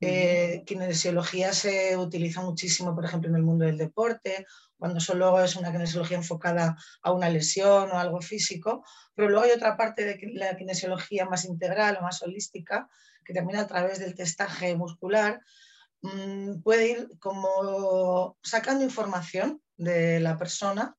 Eh, 0.01 0.63
kinesiología 0.65 1.53
se 1.53 1.97
utiliza 1.97 2.41
muchísimo, 2.43 2.95
por 2.95 3.05
ejemplo, 3.05 3.29
en 3.29 3.37
el 3.37 3.43
mundo 3.43 3.65
del 3.65 3.79
deporte, 3.79 4.47
cuando 4.77 5.01
solo 5.01 5.43
es 5.43 5.57
una 5.57 5.73
kinesiología 5.73 6.19
enfocada 6.19 6.77
a 7.03 7.13
una 7.13 7.29
lesión 7.29 7.91
o 7.91 7.99
algo 7.99 8.21
físico, 8.21 8.85
pero 9.15 9.29
luego 9.29 9.45
hay 9.45 9.51
otra 9.51 9.77
parte 9.77 10.05
de 10.05 10.21
la 10.35 10.57
kinesiología 10.57 11.27
más 11.27 11.45
integral 11.45 11.97
o 11.97 12.03
más 12.03 12.23
holística, 12.23 12.89
que 13.25 13.35
también 13.35 13.59
a 13.59 13.67
través 13.67 13.99
del 13.99 14.15
testaje 14.15 14.77
muscular 14.77 15.41
mm, 16.03 16.63
puede 16.63 16.91
ir 16.91 17.09
como 17.19 18.39
sacando 18.43 18.85
información 18.85 19.61
de 19.77 20.21
la 20.21 20.39
persona 20.39 20.97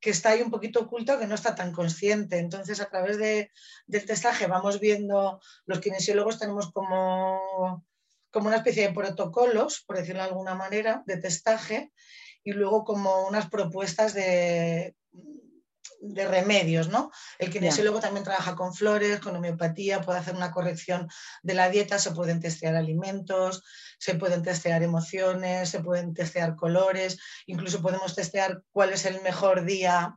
que 0.00 0.10
está 0.10 0.30
ahí 0.30 0.42
un 0.42 0.50
poquito 0.50 0.80
oculto, 0.80 1.18
que 1.18 1.26
no 1.26 1.34
está 1.34 1.54
tan 1.54 1.72
consciente. 1.72 2.38
Entonces, 2.38 2.80
a 2.80 2.88
través 2.88 3.18
de, 3.18 3.50
del 3.86 4.06
testaje 4.06 4.46
vamos 4.46 4.78
viendo, 4.78 5.40
los 5.66 5.80
kinesiólogos 5.80 6.38
tenemos 6.38 6.70
como, 6.72 7.84
como 8.30 8.48
una 8.48 8.58
especie 8.58 8.88
de 8.88 8.94
protocolos, 8.94 9.82
por 9.86 9.96
decirlo 9.96 10.22
de 10.22 10.28
alguna 10.28 10.54
manera, 10.54 11.02
de 11.06 11.16
testaje 11.16 11.92
y 12.44 12.52
luego 12.52 12.84
como 12.84 13.26
unas 13.26 13.48
propuestas 13.48 14.14
de, 14.14 14.94
de 16.00 16.26
remedios, 16.26 16.88
¿no? 16.88 17.10
El 17.38 17.50
kinesiólogo 17.50 18.00
también 18.00 18.24
trabaja 18.24 18.54
con 18.54 18.74
flores, 18.74 19.20
con 19.20 19.36
homeopatía, 19.36 20.00
puede 20.00 20.18
hacer 20.18 20.34
una 20.34 20.52
corrección 20.52 21.08
de 21.42 21.54
la 21.54 21.68
dieta, 21.70 21.98
se 21.98 22.12
pueden 22.12 22.40
testear 22.40 22.76
alimentos, 22.76 23.62
se 23.98 24.14
pueden 24.14 24.42
testear 24.42 24.82
emociones, 24.82 25.68
se 25.68 25.80
pueden 25.80 26.14
testear 26.14 26.56
colores, 26.56 27.18
incluso 27.46 27.82
podemos 27.82 28.14
testear 28.14 28.62
cuál 28.70 28.92
es 28.92 29.04
el 29.06 29.20
mejor 29.22 29.64
día 29.64 30.16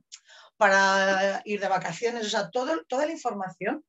para 0.58 1.42
ir 1.46 1.60
de 1.60 1.68
vacaciones, 1.68 2.28
o 2.28 2.30
sea, 2.30 2.52
todo, 2.52 2.84
toda 2.88 3.08
la 3.08 3.12
información, 3.12 3.84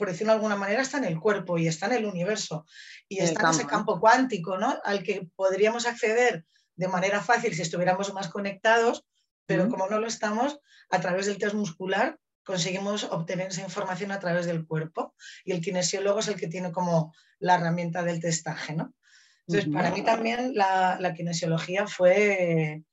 por 0.00 0.08
decirlo 0.08 0.32
de 0.32 0.36
alguna 0.36 0.56
manera, 0.56 0.80
está 0.80 0.96
en 0.96 1.04
el 1.04 1.20
cuerpo 1.20 1.58
y 1.58 1.68
está 1.68 1.84
en 1.84 1.92
el 1.92 2.06
universo 2.06 2.64
y 3.06 3.18
está 3.18 3.48
en 3.48 3.50
ese 3.50 3.66
campo 3.66 4.00
cuántico, 4.00 4.56
¿no? 4.56 4.80
Al 4.82 5.02
que 5.02 5.28
podríamos 5.36 5.86
acceder 5.86 6.46
de 6.74 6.88
manera 6.88 7.20
fácil 7.20 7.54
si 7.54 7.60
estuviéramos 7.60 8.14
más 8.14 8.28
conectados, 8.28 9.04
pero 9.44 9.68
como 9.68 9.88
no 9.88 10.00
lo 10.00 10.06
estamos, 10.06 10.58
a 10.88 11.02
través 11.02 11.26
del 11.26 11.36
test 11.36 11.54
muscular 11.54 12.18
conseguimos 12.44 13.04
obtener 13.04 13.48
esa 13.48 13.60
información 13.60 14.10
a 14.10 14.18
través 14.18 14.46
del 14.46 14.66
cuerpo 14.66 15.14
y 15.44 15.52
el 15.52 15.60
kinesiólogo 15.60 16.20
es 16.20 16.28
el 16.28 16.36
que 16.36 16.48
tiene 16.48 16.72
como 16.72 17.14
la 17.38 17.56
herramienta 17.56 18.02
del 18.02 18.20
testaje, 18.20 18.74
¿no? 18.74 18.94
Entonces, 19.46 19.70
para 19.70 19.90
mí 19.90 20.02
también 20.02 20.54
la, 20.54 21.12
kinesiología 21.14 21.86
fue, 21.86 22.84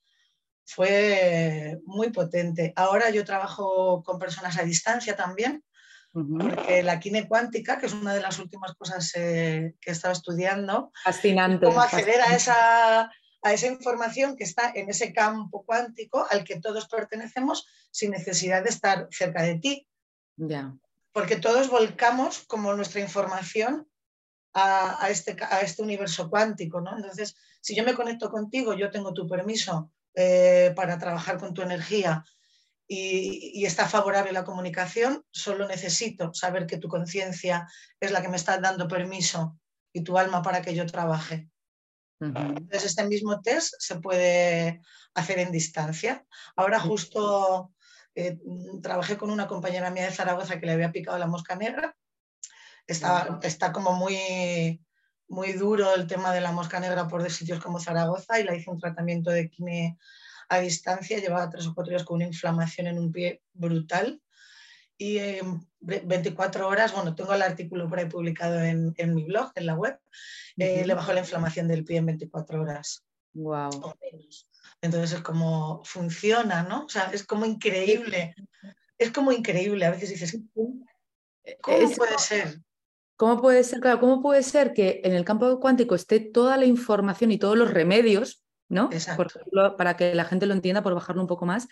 fue 0.66 1.80
muy 1.86 2.10
potente. 2.10 2.74
Ahora 2.76 3.12
yo 3.12 3.24
trabajo 3.24 4.04
con 4.04 4.20
personas 4.20 4.58
a 4.58 4.64
distancia 4.64 5.16
también, 5.16 5.64
porque 6.12 6.84
la 6.84 7.00
kine 7.00 7.28
cuántica, 7.28 7.78
que 7.78 7.86
es 7.86 7.94
una 7.94 8.14
de 8.14 8.22
las 8.22 8.40
últimas 8.40 8.74
cosas 8.76 9.12
eh, 9.16 9.76
que 9.80 9.92
he 9.92 9.94
estado 9.94 10.14
estudiando, 10.14 10.92
fascinante, 11.04 11.66
cómo 11.66 11.82
acceder 11.82 12.22
a 12.22 12.36
esa 12.36 13.12
a 13.44 13.54
esa 13.54 13.68
información 13.68 14.36
que 14.36 14.44
está 14.44 14.72
en 14.74 14.90
ese 14.90 15.14
campo 15.14 15.64
cuántico 15.66 16.26
al 16.30 16.44
que 16.44 16.60
todos 16.60 16.88
pertenecemos 16.88 17.68
sin 17.92 18.12
necesidad 18.12 18.64
de 18.64 18.70
estar 18.70 19.08
cerca 19.12 19.44
de 19.44 19.56
ti. 19.60 19.88
Porque 21.12 21.38
todos 21.38 21.70
volcamos 21.70 22.40
como 22.40 22.74
nuestra 22.74 23.02
información 23.02 23.88
a, 24.54 25.08
este, 25.10 25.38
a 25.40 25.62
este 25.62 25.84
universo 25.84 26.30
cuántico, 26.30 26.82
¿no? 26.82 26.96
Entonces, 26.98 27.36
si 27.62 27.76
yo 27.76 27.84
me 27.84 27.94
conecto 27.94 28.32
contigo, 28.32 28.74
yo 28.74 28.90
tengo 28.90 29.14
tu 29.14 29.28
permiso 29.28 29.92
eh, 30.16 30.74
para 30.76 30.98
trabajar 30.98 31.38
con 31.38 31.54
tu 31.54 31.62
energía 31.62 32.26
y, 32.88 33.52
y, 33.54 33.66
está 33.66 33.88
favorable 33.88 34.32
la 34.32 34.46
comunicación, 34.46 35.24
solo 35.30 35.68
necesito 35.68 36.34
saber 36.34 36.66
que 36.66 36.78
tu 36.78 36.88
conciencia 36.88 37.68
es 38.00 38.12
la 38.12 38.22
que 38.22 38.30
me 38.30 38.38
está 38.38 38.58
dando 38.60 38.88
permiso 38.88 39.60
y 39.92 40.02
tu 40.02 40.18
alma 40.18 40.42
para 40.42 40.62
que 40.62 40.74
yo 40.74 40.86
trabaje. 40.86 41.50
Entonces, 42.20 42.86
este 42.86 43.06
mismo 43.06 43.42
test 43.42 43.76
se 43.80 44.00
puede 44.00 44.82
hacer 45.14 45.40
en 45.40 45.52
distancia. 45.52 46.26
Ahora 46.56 46.80
justo 46.80 47.74
eh, 48.16 48.40
trabajé 48.82 49.18
con 49.18 49.30
una 49.30 49.48
compañera 49.48 49.92
mía 49.92 50.06
de 50.06 50.12
Zaragoza 50.12 50.60
que 50.60 50.66
le 50.66 50.74
había 50.74 50.92
picado 50.92 51.18
la 51.18 51.28
mosca 51.28 51.56
negra. 51.56 51.96
Está, 52.88 53.40
está 53.44 53.72
como 53.72 53.94
muy, 53.94 54.82
muy 55.28 55.54
duro 55.54 55.94
el 55.94 56.08
tema 56.08 56.34
de 56.34 56.42
la 56.42 56.52
mosca 56.52 56.80
negra 56.80 57.08
por 57.08 57.30
sitios 57.30 57.60
como 57.60 57.80
Zaragoza 57.80 58.40
y 58.40 58.44
la 58.44 58.56
hice 58.56 58.72
un 58.72 58.80
tratamiento 58.80 59.30
de 59.30 59.50
quimio 59.50 59.98
a 60.50 60.60
distancia. 60.60 61.20
Llevaba 61.20 61.50
tres 61.50 61.68
o 61.68 61.74
cuatro 61.74 61.92
días 61.92 62.04
con 62.04 62.16
una 62.16 62.26
inflamación 62.26 62.88
en 62.88 63.00
un 63.00 63.12
pie 63.12 63.42
brutal 63.54 64.22
y 64.98 65.20
en 65.20 65.68
24 65.80 66.68
horas, 66.68 66.94
bueno, 66.94 67.14
tengo 67.14 67.34
el 67.34 67.44
artículo 67.44 67.88
por 67.88 68.00
ahí 68.00 68.06
publicado 68.06 68.60
en, 68.62 68.94
en 68.98 69.14
mi 69.14 69.26
blog, 69.26 69.52
en 69.56 69.68
la 69.68 69.76
web, 69.76 70.00
eh, 70.58 70.86
le 70.86 70.94
bajó 70.96 71.14
la 71.14 71.20
inflamación 71.20 71.68
del 71.68 71.86
pie 71.86 71.98
en 71.98 72.08
24 72.08 72.62
horas. 72.62 73.04
Wow. 73.34 73.94
Entonces 74.82 75.18
es 75.18 75.22
como 75.22 75.84
funciona, 75.86 76.64
¿no? 76.64 76.86
O 76.86 76.90
sea, 76.90 77.12
es 77.14 77.24
como 77.24 77.46
increíble. 77.46 78.36
Es 78.98 79.12
como 79.12 79.32
increíble. 79.32 79.86
A 79.86 79.92
veces 79.92 80.10
dices, 80.10 80.40
¿cómo 81.62 81.90
puede 81.96 82.18
ser? 82.18 82.62
¿Cómo 83.16 83.42
puede 83.42 83.64
ser? 83.64 83.80
Claro, 83.80 84.00
¿cómo 84.00 84.22
puede 84.22 84.42
ser 84.42 84.74
que 84.74 85.02
en 85.04 85.14
el 85.14 85.26
campo 85.26 85.60
cuántico 85.60 85.94
esté 85.94 86.20
toda 86.20 86.58
la 86.58 86.66
información 86.66 87.32
y 87.32 87.38
todos 87.38 87.58
los 87.58 87.72
remedios, 87.72 88.44
¿no? 88.70 88.90
para 89.78 89.96
que 89.96 90.14
la 90.16 90.26
gente 90.26 90.46
lo 90.46 90.54
entienda, 90.54 90.84
por 90.84 90.94
bajarlo 90.94 91.22
un 91.22 91.28
poco 91.28 91.46
más, 91.46 91.68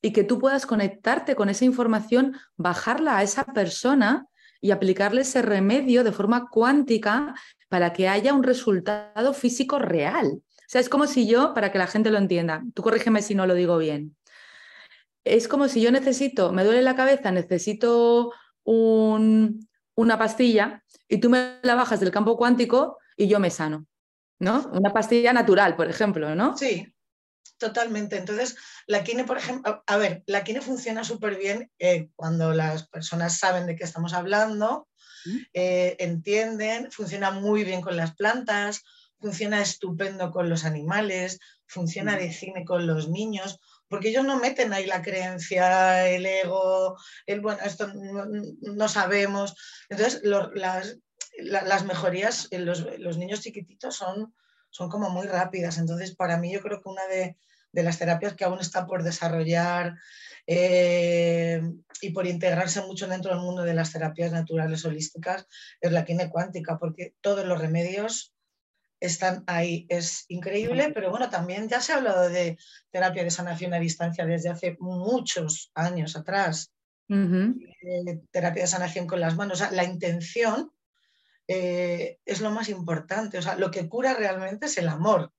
y 0.00 0.12
que 0.12 0.24
tú 0.24 0.38
puedas 0.38 0.66
conectarte 0.66 1.34
con 1.34 1.48
esa 1.48 1.64
información, 1.64 2.36
bajarla 2.56 3.18
a 3.18 3.22
esa 3.22 3.44
persona 3.44 4.26
y 4.60 4.70
aplicarle 4.70 5.22
ese 5.22 5.42
remedio 5.42 6.04
de 6.04 6.12
forma 6.12 6.48
cuántica 6.48 7.34
para 7.68 7.92
que 7.92 8.08
haya 8.08 8.34
un 8.34 8.42
resultado 8.42 9.32
físico 9.34 9.78
real. 9.78 10.26
O 10.26 10.70
sea, 10.70 10.80
es 10.80 10.88
como 10.88 11.06
si 11.06 11.26
yo, 11.26 11.54
para 11.54 11.72
que 11.72 11.78
la 11.78 11.86
gente 11.86 12.10
lo 12.10 12.18
entienda, 12.18 12.62
tú 12.74 12.82
corrígeme 12.82 13.22
si 13.22 13.34
no 13.34 13.46
lo 13.46 13.54
digo 13.54 13.78
bien, 13.78 14.16
es 15.24 15.48
como 15.48 15.68
si 15.68 15.80
yo 15.80 15.90
necesito, 15.90 16.52
me 16.52 16.64
duele 16.64 16.82
la 16.82 16.96
cabeza, 16.96 17.30
necesito 17.30 18.32
una 18.64 20.18
pastilla 20.18 20.82
y 21.08 21.18
tú 21.18 21.30
me 21.30 21.58
la 21.62 21.74
bajas 21.74 22.00
del 22.00 22.10
campo 22.10 22.36
cuántico 22.36 22.98
y 23.16 23.28
yo 23.28 23.40
me 23.40 23.50
sano, 23.50 23.86
¿no? 24.38 24.70
Una 24.72 24.92
pastilla 24.92 25.32
natural, 25.32 25.76
por 25.76 25.88
ejemplo, 25.88 26.34
¿no? 26.34 26.56
Sí, 26.56 26.86
Totalmente. 27.58 28.16
Entonces, 28.16 28.56
la 28.86 29.02
quine, 29.02 29.24
por 29.24 29.36
ejemplo, 29.36 29.82
a 29.84 29.96
ver, 29.96 30.22
la 30.26 30.44
quine 30.44 30.60
funciona 30.60 31.02
súper 31.02 31.36
bien 31.36 31.70
eh, 31.80 32.08
cuando 32.14 32.54
las 32.54 32.88
personas 32.88 33.38
saben 33.38 33.66
de 33.66 33.74
qué 33.74 33.82
estamos 33.82 34.14
hablando, 34.14 34.88
eh, 35.52 35.96
entienden, 35.98 36.90
funciona 36.92 37.32
muy 37.32 37.64
bien 37.64 37.80
con 37.80 37.96
las 37.96 38.14
plantas, 38.14 38.84
funciona 39.20 39.60
estupendo 39.60 40.30
con 40.30 40.48
los 40.48 40.64
animales, 40.64 41.40
funciona 41.66 42.16
de 42.16 42.32
cine 42.32 42.64
con 42.64 42.86
los 42.86 43.08
niños, 43.08 43.58
porque 43.88 44.10
ellos 44.10 44.24
no 44.24 44.38
meten 44.38 44.72
ahí 44.72 44.86
la 44.86 45.02
creencia, 45.02 46.08
el 46.08 46.24
ego, 46.24 46.96
el 47.26 47.40
bueno, 47.40 47.58
esto 47.64 47.90
no, 47.92 48.88
sabemos. 48.88 49.54
Entonces, 49.88 50.22
las, 50.22 50.98
las, 51.38 51.84
mejorías 51.84 52.48
en 52.50 52.66
los, 52.66 52.86
los 52.98 53.16
niños 53.16 53.40
chiquititos 53.40 53.96
son 53.96 54.34
son 54.70 54.88
como 54.88 55.10
muy 55.10 55.26
rápidas. 55.26 55.78
Entonces, 55.78 56.14
para 56.14 56.38
mí 56.38 56.52
yo 56.52 56.60
creo 56.60 56.80
que 56.80 56.88
una 56.88 57.06
de, 57.06 57.36
las 57.72 57.98
terapias 57.98 58.34
que 58.34 58.44
aún 58.44 58.58
está 58.60 58.86
por 58.86 59.02
desarrollar 59.02 59.96
eh, 60.46 61.62
y 62.00 62.10
por 62.10 62.26
integrarse 62.26 62.80
mucho 62.82 63.06
dentro 63.06 63.32
del 63.32 63.40
mundo 63.40 63.62
de 63.62 63.74
las 63.74 63.92
terapias 63.92 64.32
naturales 64.32 64.84
holísticas 64.84 65.46
es 65.80 65.92
la 65.92 66.04
quine 66.04 66.30
cuántica, 66.30 66.78
porque 66.78 67.14
todos 67.20 67.46
los 67.46 67.60
remedios 67.60 68.34
están 69.00 69.44
ahí. 69.46 69.86
Es 69.88 70.24
increíble, 70.28 70.90
pero 70.92 71.10
bueno, 71.10 71.30
también 71.30 71.68
ya 71.68 71.80
se 71.80 71.92
ha 71.92 71.96
hablado 71.96 72.28
de 72.28 72.58
terapia 72.90 73.22
de 73.22 73.30
sanación 73.30 73.74
a 73.74 73.78
distancia 73.78 74.26
desde 74.26 74.48
hace 74.48 74.76
muchos 74.80 75.70
años 75.74 76.16
atrás. 76.16 76.72
Eh, 77.10 78.20
terapia 78.30 78.62
de 78.62 78.68
sanación 78.68 79.06
con 79.06 79.20
las 79.20 79.36
manos. 79.36 79.62
la 79.70 79.84
intención 79.84 80.72
eh, 81.48 82.20
es 82.24 82.40
lo 82.40 82.50
más 82.50 82.68
importante. 82.68 83.38
O 83.38 83.42
sea, 83.42 83.56
lo 83.56 83.70
que 83.70 83.88
cura 83.88 84.14
realmente 84.14 84.66
es 84.66 84.78
el 84.78 84.88
amor. 84.88 85.32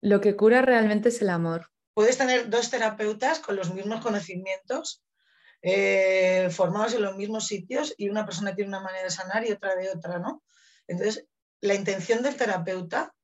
Lo 0.00 0.20
que 0.20 0.36
cura 0.36 0.62
realmente 0.62 1.10
es 1.10 1.20
el 1.20 1.30
amor. 1.30 1.70
Puedes 1.94 2.16
tener 2.16 2.48
dos 2.48 2.70
terapeutas 2.70 3.40
con 3.40 3.56
los 3.56 3.74
mismos 3.74 4.00
conocimientos 4.00 5.04
eh, 5.60 6.48
formados 6.50 6.94
en 6.94 7.02
los 7.02 7.16
mismos 7.16 7.46
sitios 7.46 7.94
y 7.96 8.08
una 8.08 8.24
persona 8.24 8.54
tiene 8.54 8.68
una 8.68 8.80
manera 8.80 9.04
de 9.04 9.10
sanar 9.10 9.46
y 9.46 9.52
otra 9.52 9.76
de 9.76 9.90
otra, 9.90 10.18
¿no? 10.18 10.42
Entonces, 10.88 11.26
la 11.60 11.74
intención 11.74 12.22
del 12.22 12.36
terapeuta 12.36 13.14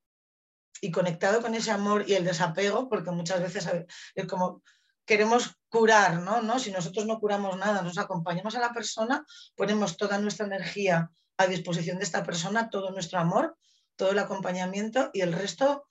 y 0.81 0.93
conectado 0.93 1.41
con 1.41 1.55
ese 1.55 1.71
amor 1.71 2.05
y 2.09 2.15
el 2.15 2.25
desapego, 2.25 2.89
porque 2.89 3.11
muchas 3.11 3.41
veces 3.41 3.69
es 4.15 4.27
como 4.27 4.63
queremos 5.05 5.57
curar, 5.69 6.21
¿no? 6.21 6.43
¿no? 6.43 6.59
Si 6.59 6.71
nosotros 6.71 7.07
no 7.07 7.19
curamos 7.19 7.57
nada, 7.57 7.83
nos 7.83 7.99
acompañamos 7.99 8.55
a 8.55 8.61
la 8.61 8.73
persona, 8.73 9.25
ponemos 9.57 9.97
toda 9.97 10.19
nuestra 10.19 10.47
energía 10.47 11.11
a 11.39 11.47
disposición 11.47 11.99
de 11.99 12.05
esta 12.05 12.25
persona, 12.25 12.69
todo 12.69 12.91
nuestro 12.91 13.19
amor, 13.19 13.57
todo 13.97 14.11
el 14.11 14.19
acompañamiento 14.19 15.11
y 15.13 15.23
el 15.23 15.33
resto 15.33 15.89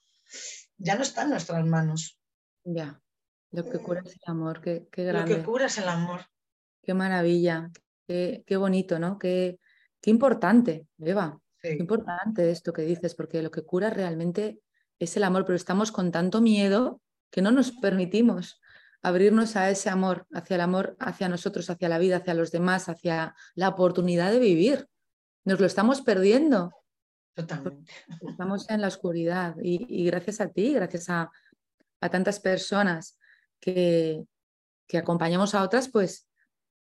ya 0.76 0.94
no 0.94 1.02
está 1.02 1.22
en 1.22 1.30
nuestras 1.30 1.64
manos. 1.66 2.18
Ya, 2.64 3.00
lo 3.50 3.68
que 3.68 3.78
cura 3.78 4.02
es 4.04 4.12
el 4.12 4.20
amor, 4.26 4.60
qué, 4.60 4.86
qué 4.92 5.12
Lo 5.12 5.24
que 5.24 5.42
cura 5.42 5.66
es 5.66 5.78
el 5.78 5.88
amor. 5.88 6.20
Qué 6.82 6.94
maravilla, 6.94 7.70
qué, 8.06 8.44
qué 8.46 8.56
bonito, 8.56 8.98
¿no? 8.98 9.18
Qué, 9.18 9.58
qué 10.00 10.10
importante, 10.10 10.86
Eva. 10.98 11.40
Qué 11.60 11.74
importante 11.74 12.50
esto 12.50 12.72
que 12.72 12.82
dices, 12.82 13.14
porque 13.16 13.42
lo 13.42 13.50
que 13.50 13.62
cura 13.64 13.90
realmente 13.90 14.60
es 14.98 15.16
el 15.16 15.24
amor, 15.24 15.44
pero 15.44 15.56
estamos 15.56 15.90
con 15.90 16.12
tanto 16.12 16.40
miedo 16.40 17.00
que 17.30 17.42
no 17.42 17.50
nos 17.50 17.72
permitimos 17.72 18.60
abrirnos 19.02 19.56
a 19.56 19.70
ese 19.70 19.90
amor, 19.90 20.26
hacia 20.32 20.56
el 20.56 20.60
amor, 20.60 20.96
hacia 20.98 21.28
nosotros, 21.28 21.70
hacia 21.70 21.88
la 21.88 21.98
vida, 21.98 22.18
hacia 22.18 22.34
los 22.34 22.50
demás, 22.50 22.88
hacia 22.88 23.34
la 23.54 23.68
oportunidad 23.68 24.30
de 24.30 24.38
vivir. 24.38 24.88
Nos 25.48 25.60
lo 25.60 25.64
estamos 25.64 26.02
perdiendo. 26.02 26.70
Totalmente. 27.34 27.90
Estamos 28.20 28.68
en 28.68 28.82
la 28.82 28.88
oscuridad 28.88 29.56
y, 29.62 30.04
gracias 30.04 30.42
a 30.42 30.48
ti, 30.50 30.74
gracias 30.74 31.08
a, 31.08 31.30
tantas 32.10 32.38
personas 32.38 33.18
que, 33.58 34.24
que, 34.86 34.98
acompañamos 34.98 35.54
a 35.54 35.62
otras, 35.62 35.88
pues, 35.88 36.28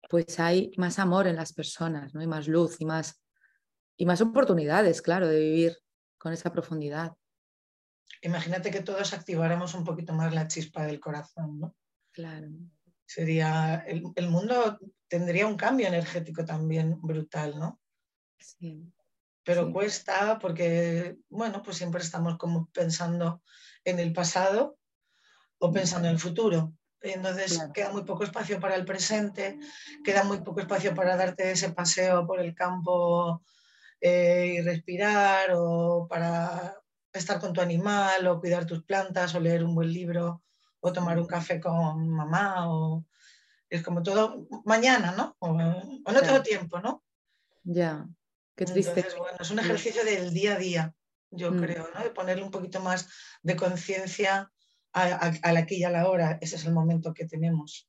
pues 0.09 0.41
hay 0.41 0.73
más 0.79 0.99
amor 0.99 1.27
en 1.27 1.37
las 1.37 1.53
personas, 1.53 2.15
¿no? 2.15 2.23
hay 2.23 2.27
más 2.27 2.49
luz 2.49 2.81
y 2.81 2.87
más, 2.87 3.23
y 3.99 4.07
más 4.07 4.23
oportunidades, 4.23 5.03
claro, 5.03 5.29
de 5.29 5.41
vivir 5.41 5.77
con 6.17 6.33
esa 6.33 6.51
profundidad. 6.51 7.13
Imagínate 8.23 8.71
que 8.71 8.81
todos 8.81 9.13
activáramos 9.13 9.75
un 9.75 9.85
poquito 9.85 10.15
más 10.15 10.33
la 10.33 10.49
chispa 10.49 10.87
del 10.87 11.01
corazón, 11.01 11.61
¿no? 11.61 11.77
Claro. 12.13 12.49
Sería, 13.05 13.85
el, 13.87 14.31
mundo 14.31 14.79
tendría 15.07 15.47
un 15.47 15.59
cambio 15.59 15.87
energético 15.87 16.47
también 16.47 16.99
brutal, 17.03 17.59
¿no? 17.59 17.79
Sí. 18.45 18.93
Pero 19.43 19.73
cuesta 19.73 20.39
porque, 20.39 21.17
bueno, 21.29 21.63
pues 21.63 21.77
siempre 21.77 22.03
estamos 22.03 22.39
como 22.39 22.67
pensando 22.71 23.43
en 23.85 23.99
el 23.99 24.13
pasado 24.13 24.79
o 25.59 25.73
pensando 25.73 26.09
en 26.09 26.15
el 26.15 26.21
futuro. 26.21 26.75
Entonces 27.01 27.61
queda 27.75 27.91
muy 27.91 28.05
poco 28.05 28.25
espacio 28.25 28.59
para 28.59 28.77
el 28.77 28.87
presente, 28.87 29.59
queda 30.03 30.25
muy 30.25 30.41
poco 30.41 30.61
espacio 30.61 30.95
para 30.95 31.17
darte 31.17 31.51
ese 31.51 31.71
paseo 31.73 32.27
por 32.27 32.41
el 32.41 32.55
campo 32.55 33.43
eh, 34.01 34.55
y 34.57 34.63
respirar 34.63 35.51
o 35.55 36.07
para 36.09 36.75
estar 37.13 37.39
con 37.41 37.53
tu 37.53 37.61
animal 37.61 38.27
o 38.27 38.41
cuidar 38.41 38.65
tus 38.67 38.83
plantas 38.85 39.35
o 39.35 39.41
leer 39.41 39.63
un 39.63 39.75
buen 39.75 39.93
libro 39.93 40.43
o 40.81 40.93
tomar 40.93 41.19
un 41.19 41.27
café 41.27 41.61
con 41.61 42.09
mamá 42.09 42.71
o 42.73 43.05
es 43.69 43.83
como 43.83 44.03
todo 44.03 44.47
mañana, 44.65 45.13
¿no? 45.13 45.37
O, 45.41 45.53
no 45.53 46.21
tengo 46.23 46.43
tiempo, 46.43 46.81
¿no? 46.81 47.03
Ya, 47.65 48.07
qué 48.55 48.65
triste. 48.65 49.01
Entonces, 49.01 49.19
bueno, 49.19 49.39
es 49.41 49.51
un 49.51 49.59
ejercicio 49.59 50.05
del 50.05 50.33
día 50.33 50.55
a 50.55 50.59
día, 50.59 50.95
yo 51.31 51.53
mm. 51.53 51.61
creo, 51.61 51.89
¿no? 51.95 52.03
De 52.03 52.11
ponerle 52.11 52.43
un 52.43 52.51
poquito 52.51 52.81
más 52.81 53.09
de 53.43 53.57
conciencia 53.57 54.51
a, 54.93 55.53
la 55.53 55.59
aquí 55.61 55.77
y 55.77 55.85
a 55.85 55.91
la 55.91 56.09
hora. 56.09 56.39
Ese 56.41 56.57
es 56.57 56.65
el 56.65 56.73
momento 56.73 57.13
que 57.13 57.27
tenemos. 57.27 57.89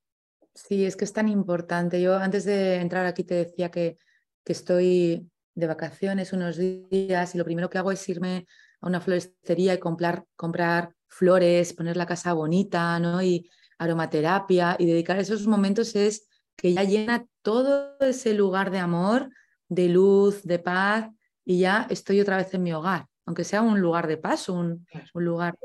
Sí, 0.54 0.86
es 0.86 0.95
que 0.95 1.06
es 1.06 1.13
tan 1.13 1.28
importante. 1.28 2.01
Yo 2.01 2.17
antes 2.17 2.45
de 2.45 2.75
entrar 2.75 3.06
aquí 3.06 3.23
te 3.23 3.36
decía 3.36 3.69
que, 3.69 3.97
que 4.43 4.54
estoy 4.54 5.30
de 5.54 5.67
vacaciones 5.67 6.34
unos 6.34 6.58
días 6.58 7.36
y 7.36 7.38
lo 7.38 7.45
primero 7.45 7.69
que 7.69 7.78
hago 7.78 7.91
es 7.91 8.08
irme 8.10 8.45
a 8.82 8.88
una 8.88 9.01
floristería 9.01 9.73
y 9.73 9.80
comprar, 9.80 10.25
comprar 10.36 10.93
flores, 11.08 11.73
poner 11.73 11.97
la 11.97 12.06
casa 12.06 12.34
bonita, 12.34 12.99
¿no? 12.99 13.21
Y 13.21 13.49
aromaterapia 13.78 14.75
y 14.80 14.86
dedicar 14.86 15.17
esos 15.17 15.47
momentos 15.47 15.95
es 15.95 16.28
que 16.56 16.73
ya 16.73 16.84
llena 16.84 17.25
todo 17.41 17.97
ese 17.99 18.34
lugar 18.34 18.71
de 18.71 18.80
amor, 18.80 19.30
de 19.69 19.89
luz, 19.89 20.43
de 20.43 20.60
paz 20.60 21.10
y 21.43 21.60
ya 21.60 21.88
estoy 21.89 22.21
otra 22.21 22.38
vez 22.38 22.54
en 22.54 22.63
mi 22.63 22.73
hogar, 22.73 23.08
aunque 23.25 23.43
sea 23.43 23.62
un 23.62 23.80
lugar 23.80 24.08
de 24.08 24.17
paso, 24.17 24.54
un, 24.54 24.86
lugar 25.13 25.56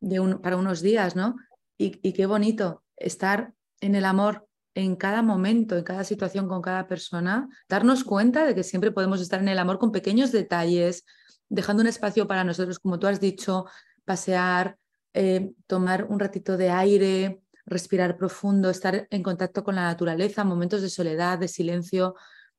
de, 0.00 0.20
un, 0.20 0.40
para 0.40 0.56
unos 0.56 0.82
días, 0.82 1.16
¿no? 1.16 1.36
Y, 1.78 2.00
y 2.06 2.12
qué 2.12 2.26
bonito 2.26 2.82
estar 2.96 3.52
en 3.80 3.94
el 3.94 4.04
amor 4.04 4.46
en 4.74 4.94
cada 4.94 5.22
momento, 5.22 5.76
en 5.76 5.84
cada 5.84 6.04
situación, 6.04 6.48
con 6.48 6.60
cada 6.60 6.86
persona, 6.86 7.48
darnos 7.68 8.04
cuenta 8.04 8.44
de 8.44 8.54
que 8.54 8.62
siempre 8.62 8.92
podemos 8.92 9.20
estar 9.20 9.40
en 9.40 9.48
el 9.48 9.58
amor 9.58 9.78
con 9.78 9.90
pequeños 9.90 10.32
detalles, 10.32 11.04
dejando 11.48 11.82
un 11.82 11.86
espacio 11.86 12.26
para 12.26 12.44
nosotros, 12.44 12.78
como 12.78 12.98
tú 12.98 13.06
has 13.06 13.18
dicho, 13.18 13.64
pasear, 14.04 14.76
eh, 15.14 15.52
tomar 15.66 16.04
un 16.04 16.20
ratito 16.20 16.58
de 16.58 16.68
aire, 16.68 17.40
respirar 17.64 18.18
profundo, 18.18 18.68
estar 18.68 19.08
en 19.10 19.22
contacto 19.22 19.64
con 19.64 19.74
la 19.74 19.84
naturaleza, 19.84 20.44
momentos 20.44 20.82
de 20.82 20.90
soledad, 20.90 21.38
de 21.38 21.48
silencio, 21.48 22.14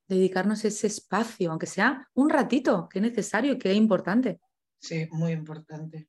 dedicarnos 0.08 0.64
ese 0.66 0.88
espacio, 0.88 1.52
aunque 1.52 1.68
sea 1.68 2.08
un 2.14 2.30
ratito, 2.30 2.88
que 2.90 3.00
es 3.00 3.04
necesario 3.04 3.54
y 3.54 3.58
que 3.58 3.72
es 3.72 3.78
importante. 3.78 4.40
Sí, 4.80 5.08
muy 5.12 5.32
importante. 5.32 6.08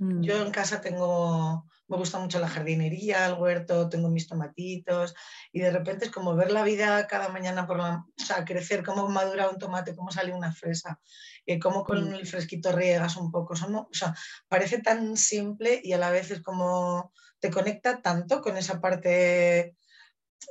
Mm. 0.00 0.22
Yo 0.22 0.42
en 0.42 0.50
casa 0.50 0.80
tengo, 0.80 1.66
me 1.88 1.96
gusta 1.98 2.18
mucho 2.18 2.40
la 2.40 2.48
jardinería, 2.48 3.26
el 3.26 3.34
huerto, 3.34 3.88
tengo 3.90 4.08
mis 4.08 4.26
tomatitos 4.26 5.14
y 5.52 5.60
de 5.60 5.70
repente 5.70 6.06
es 6.06 6.10
como 6.10 6.34
ver 6.34 6.52
la 6.52 6.64
vida 6.64 7.06
cada 7.06 7.28
mañana 7.28 7.66
por 7.66 7.78
la, 7.78 8.04
o 8.18 8.24
sea, 8.24 8.44
crecer, 8.46 8.82
cómo 8.82 9.08
madura 9.08 9.50
un 9.50 9.58
tomate, 9.58 9.94
cómo 9.94 10.10
sale 10.10 10.32
una 10.32 10.52
fresa, 10.52 10.98
eh, 11.44 11.58
cómo 11.58 11.84
con 11.84 12.10
mm. 12.10 12.14
el 12.14 12.26
fresquito 12.26 12.72
riegas 12.72 13.18
un 13.18 13.30
poco. 13.30 13.54
Son, 13.54 13.74
o 13.74 13.88
sea, 13.92 14.14
parece 14.48 14.80
tan 14.80 15.18
simple 15.18 15.80
y 15.84 15.92
a 15.92 15.98
la 15.98 16.10
vez 16.10 16.30
es 16.30 16.40
como 16.40 17.12
te 17.38 17.50
conecta 17.50 18.00
tanto 18.00 18.40
con 18.40 18.56
esa 18.56 18.80
parte 18.80 19.76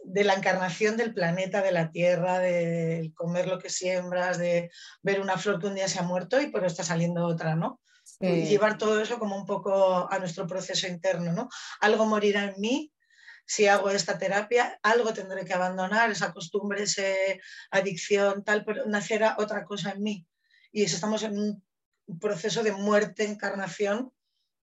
de 0.04 0.24
la 0.24 0.34
encarnación 0.34 0.98
del 0.98 1.14
planeta, 1.14 1.62
de 1.62 1.72
la 1.72 1.92
tierra, 1.92 2.40
de 2.40 3.12
comer 3.16 3.48
lo 3.48 3.60
que 3.60 3.70
siembras, 3.70 4.38
de 4.38 4.72
ver 5.02 5.22
una 5.22 5.38
flor 5.38 5.60
que 5.60 5.68
un 5.68 5.76
día 5.76 5.88
se 5.88 6.00
ha 6.00 6.04
muerto 6.04 6.40
y 6.42 6.48
pero 6.48 6.68
está 6.68 6.84
saliendo 6.84 7.26
otra, 7.26 7.56
¿no? 7.56 7.80
y 8.22 8.46
llevar 8.46 8.78
todo 8.78 9.00
eso 9.02 9.20
como 9.20 9.38
un 9.38 9.46
poco 9.46 10.12
a 10.12 10.20
nuestro 10.20 10.48
proceso 10.48 10.88
interno, 10.88 11.32
¿no? 11.32 11.48
Algo 11.80 12.06
morirá 12.06 12.46
en 12.46 12.60
mí 12.60 12.92
si 13.46 13.68
hago 13.68 13.90
esta 13.90 14.18
terapia, 14.18 14.80
algo 14.84 15.14
tendré 15.14 15.44
que 15.44 15.54
abandonar, 15.54 16.12
esa 16.12 16.34
costumbre, 16.34 16.84
esa 16.84 17.02
adicción, 17.72 18.44
tal, 18.44 18.64
pero 18.64 18.86
nacerá 18.86 19.36
otra 19.40 19.64
cosa 19.64 19.92
en 19.92 20.04
mí. 20.04 20.28
Y 20.72 20.84
estamos 20.84 21.24
en 21.24 21.40
un 21.40 21.64
proceso 22.20 22.62
de 22.62 22.74
muerte, 22.74 23.24
encarnación 23.24 24.12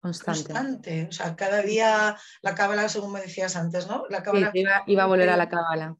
constante. 0.03 1.07
O 1.09 1.13
sea, 1.13 1.37
cada 1.37 1.63
día 1.63 2.17
la 2.43 2.55
cábala, 2.55 2.89
según 2.89 3.13
me 3.13 3.21
decías 3.21 3.57
antes, 3.57 3.87
¿no? 3.87 4.05
La 4.11 4.23
cábala, 4.23 4.51
iba, 4.55 5.03
a 5.03 5.07
volver 5.07 5.31
a 5.31 5.37
la 5.37 5.49
cábala. 5.49 5.97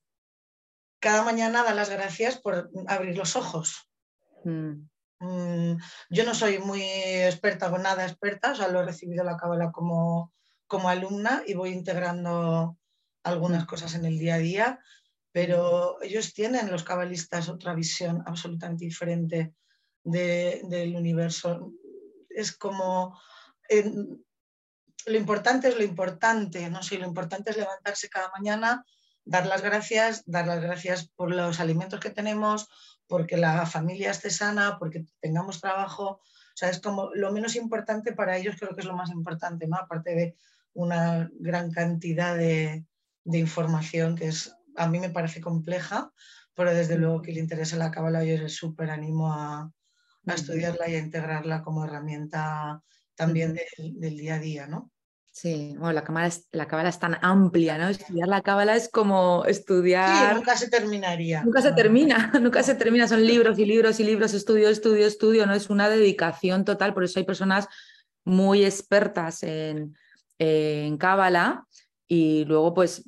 Cada 1.01 1.23
mañana 1.23 1.63
da 1.63 1.75
las 1.75 1.91
gracias 1.91 2.39
por 2.39 2.71
abrir 2.87 3.17
los 3.17 3.37
ojos. 3.37 3.89
Mm. 4.45 4.89
Mm, 5.21 5.77
yo 6.11 6.25
no 6.25 6.35
soy 6.35 6.59
muy 6.59 6.83
experta 6.83 7.71
con 7.71 7.83
nada 7.83 8.05
experta, 8.05 8.53
o 8.53 8.55
sea, 8.57 8.69
lo 8.69 8.81
he 8.81 8.85
recibido 8.85 9.23
la 9.23 9.37
cábala 9.37 9.71
como, 9.71 10.33
como 10.67 10.89
alumna 10.89 11.45
y 11.47 11.55
voy 11.55 11.71
integrando 11.71 12.77
algunas 13.23 13.65
cosas 13.67 13.95
en 13.95 14.05
el 14.05 14.19
día 14.19 14.35
a 14.35 14.39
día, 14.39 14.81
pero 15.31 16.03
ellos 16.03 16.35
tienen, 16.35 16.73
los 16.73 16.83
cabalistas, 16.83 17.49
otra 17.49 17.73
visión 17.73 18.23
absolutamente 18.27 18.85
diferente 18.85 19.55
del 20.03 20.97
universo. 20.97 21.73
Es 22.29 22.57
como, 22.57 23.17
lo 25.07 25.17
importante 25.17 25.69
es 25.69 25.77
lo 25.77 25.85
importante, 25.85 26.69
no 26.71 26.81
lo 26.91 27.07
importante 27.07 27.51
es 27.51 27.57
levantarse 27.57 28.09
cada 28.09 28.31
mañana, 28.37 28.85
dar 29.25 29.47
las 29.47 29.63
gracias, 29.63 30.23
dar 30.27 30.47
las 30.47 30.61
gracias 30.61 31.09
por 31.09 31.35
los 31.35 31.61
alimentos 31.61 32.01
que 32.01 32.11
tenemos, 32.11 32.69
porque 33.07 33.37
la 33.37 33.67
familia 33.67 34.11
esté 34.11 34.31
sana, 34.31 34.77
porque 34.79 35.05
tengamos 35.21 35.61
trabajo. 35.61 36.21
O 36.21 36.57
sea, 36.57 36.71
es 36.71 36.81
como 36.81 37.11
lo 37.15 37.33
menos 37.33 37.57
importante 37.57 38.13
para 38.13 38.37
ellos, 38.37 38.57
creo 38.59 38.75
que 38.75 38.81
es 38.81 38.87
lo 38.87 38.97
más 38.97 39.11
importante, 39.11 39.67
¿no? 39.67 39.77
Aparte 39.77 40.15
de 40.15 40.37
una 40.75 41.31
gran 41.39 41.71
cantidad 41.71 42.37
de, 42.37 42.85
información 43.25 44.17
que 44.17 44.29
es, 44.29 44.55
a 44.77 44.89
mí 44.89 44.99
me 44.99 45.11
parece 45.11 45.41
compleja, 45.41 46.13
pero 46.55 46.75
desde 46.75 46.99
luego 46.99 47.23
que 47.23 47.33
le 47.33 47.41
interesa 47.41 47.77
la 47.77 47.91
cábala, 47.91 48.25
yo 48.25 48.37
les 48.37 48.57
súper 48.57 48.91
animo 48.91 49.33
a, 49.33 49.71
a, 50.27 50.35
estudiarla 50.35 50.89
y 50.89 50.97
a 50.97 50.99
integrarla 50.99 51.63
como 51.63 51.85
herramienta 51.85 52.83
también 53.15 53.55
del, 53.55 54.01
del 54.01 54.17
día 54.17 54.37
a 54.37 54.39
día, 54.39 54.67
¿no? 54.67 54.91
Sí, 55.35 55.75
bueno, 55.79 55.95
la 55.95 56.05
cábala 56.05 56.27
es, 56.27 56.47
la 56.53 56.69
cábala 56.69 56.91
es 56.91 56.99
tan 56.99 57.17
amplia, 57.23 57.79
¿no? 57.79 57.89
Estudiar 57.89 58.29
la 58.29 58.43
cábala 58.43 58.77
es 58.77 58.91
como 58.91 59.45
estudiar. 59.47 60.29
Sí, 60.29 60.35
nunca 60.35 60.57
se 60.59 60.69
terminaría. 60.69 61.43
Nunca 61.43 61.63
se 61.63 61.73
termina, 61.73 62.31
nunca 62.41 62.63
se 62.63 62.75
termina. 62.75 63.09
Son 63.09 63.25
libros 63.25 63.59
y 63.59 63.65
libros 63.65 63.99
y 63.99 64.05
libros, 64.05 64.35
estudio, 64.35 64.69
estudio, 64.69 65.07
estudio, 65.07 65.47
¿no? 65.47 65.55
Es 65.55 65.71
una 65.71 65.89
dedicación 65.89 66.67
total. 66.67 66.93
Por 66.93 67.05
eso 67.05 67.19
hay 67.19 67.25
personas 67.25 67.67
muy 68.25 68.63
expertas 68.67 69.43
en, 69.43 69.97
en 70.39 70.99
cábala 70.99 71.67
y 72.07 72.45
luego, 72.45 72.75
pues, 72.75 73.03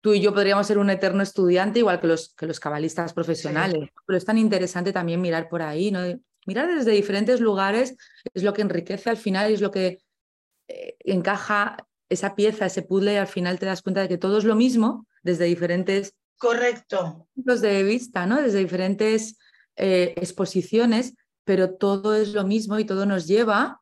tú 0.00 0.14
y 0.14 0.20
yo 0.20 0.32
podríamos 0.32 0.68
ser 0.68 0.78
un 0.78 0.88
eterno 0.88 1.20
estudiante, 1.24 1.80
igual 1.80 2.00
que 2.00 2.06
los, 2.06 2.32
que 2.34 2.46
los 2.46 2.60
cabalistas 2.60 3.12
profesionales. 3.12 3.88
Pero 4.06 4.16
es 4.16 4.24
tan 4.24 4.38
interesante 4.38 4.92
también 4.92 5.20
mirar 5.20 5.48
por 5.48 5.62
ahí, 5.62 5.90
¿no? 5.90 6.00
Mirar 6.46 6.74
desde 6.74 6.90
diferentes 6.92 7.40
lugares 7.40 7.96
es 8.32 8.42
lo 8.42 8.52
que 8.52 8.62
enriquece 8.62 9.10
al 9.10 9.16
final 9.16 9.50
y 9.50 9.54
es 9.54 9.60
lo 9.60 9.70
que 9.70 9.98
eh, 10.68 10.96
encaja 11.00 11.76
esa 12.08 12.34
pieza, 12.34 12.66
ese 12.66 12.82
puzzle 12.82 13.14
y 13.14 13.16
al 13.16 13.26
final 13.26 13.58
te 13.58 13.66
das 13.66 13.82
cuenta 13.82 14.02
de 14.02 14.08
que 14.08 14.18
todo 14.18 14.38
es 14.38 14.44
lo 14.44 14.54
mismo 14.54 15.06
desde 15.22 15.44
diferentes 15.44 16.14
Correcto. 16.38 17.28
puntos 17.34 17.60
de 17.60 17.82
vista, 17.82 18.26
¿no? 18.26 18.40
Desde 18.40 18.58
diferentes 18.58 19.38
eh, 19.76 20.14
exposiciones, 20.16 21.14
pero 21.44 21.74
todo 21.74 22.14
es 22.14 22.32
lo 22.32 22.44
mismo 22.44 22.78
y 22.78 22.84
todo 22.84 23.06
nos 23.06 23.26
lleva 23.26 23.80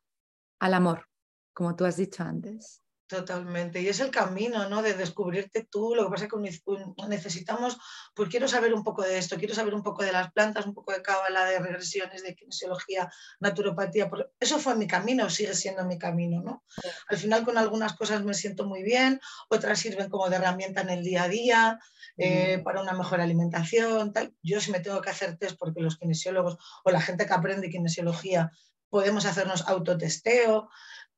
al 0.59 0.73
amor, 0.73 1.07
como 1.53 1.75
tú 1.75 1.85
has 1.85 1.97
dicho 1.97 2.23
antes. 2.23 2.82
Totalmente. 3.13 3.79
Y 3.79 3.87
es 3.89 3.99
el 3.99 4.09
camino, 4.09 4.67
¿no? 4.69 4.81
De 4.81 4.95
descubrirte 4.95 5.67
tú. 5.69 5.93
Lo 5.93 6.05
que 6.05 6.09
pasa 6.09 6.25
es 6.25 6.31
que 6.31 7.07
necesitamos, 7.07 7.77
pues 8.15 8.27
quiero 8.27 8.47
saber 8.47 8.73
un 8.73 8.83
poco 8.83 9.03
de 9.03 9.19
esto, 9.19 9.37
quiero 9.37 9.53
saber 9.53 9.75
un 9.75 9.83
poco 9.83 10.03
de 10.03 10.11
las 10.11 10.31
plantas, 10.31 10.65
un 10.65 10.73
poco 10.73 10.93
de 10.93 11.03
cábala, 11.03 11.45
de 11.45 11.59
regresiones, 11.59 12.23
de 12.23 12.33
kinesiología, 12.33 13.11
naturopatía. 13.39 14.09
Eso 14.39 14.57
fue 14.57 14.75
mi 14.75 14.87
camino, 14.87 15.29
sigue 15.29 15.53
siendo 15.53 15.85
mi 15.85 15.99
camino, 15.99 16.41
¿no? 16.41 16.63
Al 17.07 17.17
final 17.17 17.45
con 17.45 17.59
algunas 17.59 17.93
cosas 17.93 18.23
me 18.23 18.33
siento 18.33 18.65
muy 18.65 18.81
bien, 18.81 19.19
otras 19.47 19.77
sirven 19.77 20.09
como 20.09 20.27
de 20.27 20.37
herramienta 20.37 20.81
en 20.81 20.89
el 20.89 21.03
día 21.03 21.23
a 21.23 21.27
día, 21.27 21.79
eh, 22.17 22.61
para 22.63 22.81
una 22.81 22.93
mejor 22.93 23.21
alimentación, 23.21 24.11
tal. 24.11 24.33
Yo 24.41 24.59
si 24.59 24.71
me 24.71 24.79
tengo 24.79 25.01
que 25.01 25.11
hacer 25.11 25.37
test 25.37 25.55
porque 25.59 25.81
los 25.81 25.99
kinesiólogos 25.99 26.57
o 26.83 26.89
la 26.89 27.01
gente 27.01 27.27
que 27.27 27.33
aprende 27.33 27.69
kinesiología 27.69 28.51
podemos 28.93 29.25
hacernos 29.25 29.67
autotesteo. 29.67 30.69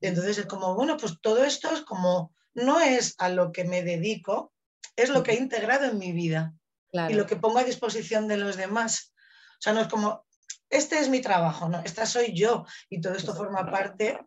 Entonces 0.07 0.37
es 0.37 0.45
como, 0.45 0.75
bueno, 0.75 0.97
pues 0.97 1.19
todo 1.21 1.43
esto 1.43 1.71
es 1.71 1.81
como, 1.81 2.33
no 2.53 2.79
es 2.79 3.15
a 3.17 3.29
lo 3.29 3.51
que 3.51 3.63
me 3.63 3.83
dedico, 3.83 4.53
es 4.95 5.09
lo 5.09 5.23
que 5.23 5.33
he 5.33 5.35
integrado 5.35 5.85
en 5.85 5.97
mi 5.97 6.11
vida 6.11 6.53
y 7.09 7.13
lo 7.13 7.25
que 7.25 7.35
pongo 7.35 7.59
a 7.59 7.63
disposición 7.63 8.27
de 8.27 8.37
los 8.37 8.55
demás. 8.55 9.13
O 9.59 9.61
sea, 9.61 9.73
no 9.73 9.81
es 9.81 9.87
como, 9.87 10.25
este 10.69 10.99
es 10.99 11.09
mi 11.09 11.21
trabajo, 11.21 11.67
¿no? 11.69 11.81
Esta 11.81 12.05
soy 12.05 12.33
yo 12.33 12.65
y 12.89 13.01
todo 13.01 13.13
esto 13.13 13.35
forma 13.35 13.69
parte 13.69 14.19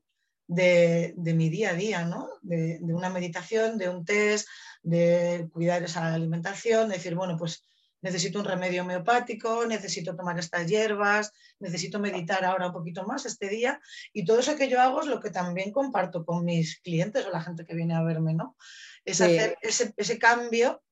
de, 0.46 1.14
mi 1.16 1.48
día 1.48 1.70
a 1.70 1.74
día, 1.74 2.04
¿no? 2.04 2.28
De, 2.42 2.78
de, 2.80 2.94
una 2.94 3.10
meditación, 3.10 3.78
de 3.78 3.88
un 3.88 4.04
test, 4.04 4.48
de 4.82 5.48
cuidar 5.52 5.82
esa 5.82 6.12
alimentación, 6.12 6.88
de 6.88 6.96
decir, 6.96 7.14
bueno, 7.14 7.36
pues 7.36 7.64
necesito 8.00 8.38
un 8.38 8.44
remedio 8.44 8.82
homeopático, 8.82 9.66
necesito 9.66 10.14
tomar 10.14 10.38
estas 10.38 10.66
hierbas, 10.66 11.32
necesito 11.58 11.98
meditar 11.98 12.44
ahora 12.44 12.68
un 12.68 12.72
poquito 12.72 13.04
más 13.04 13.26
este 13.26 13.48
día. 13.48 13.80
Y 14.12 14.24
todo 14.24 14.40
eso 14.40 14.56
que 14.56 14.68
yo 14.68 14.80
hago 14.80 15.00
es 15.00 15.06
lo 15.06 15.20
que 15.20 15.30
también 15.30 15.72
comparto 15.72 16.24
con 16.24 16.44
mis 16.44 16.80
clientes 16.80 17.26
o 17.26 17.30
la 17.30 17.42
gente 17.42 17.64
que 17.64 17.74
viene 17.74 17.94
a 17.94 18.02
verme, 18.02 18.34
¿no? 18.34 18.56
Es 19.04 19.20
hacer 19.20 19.56
ese, 19.62 20.18
cambio 20.18 20.82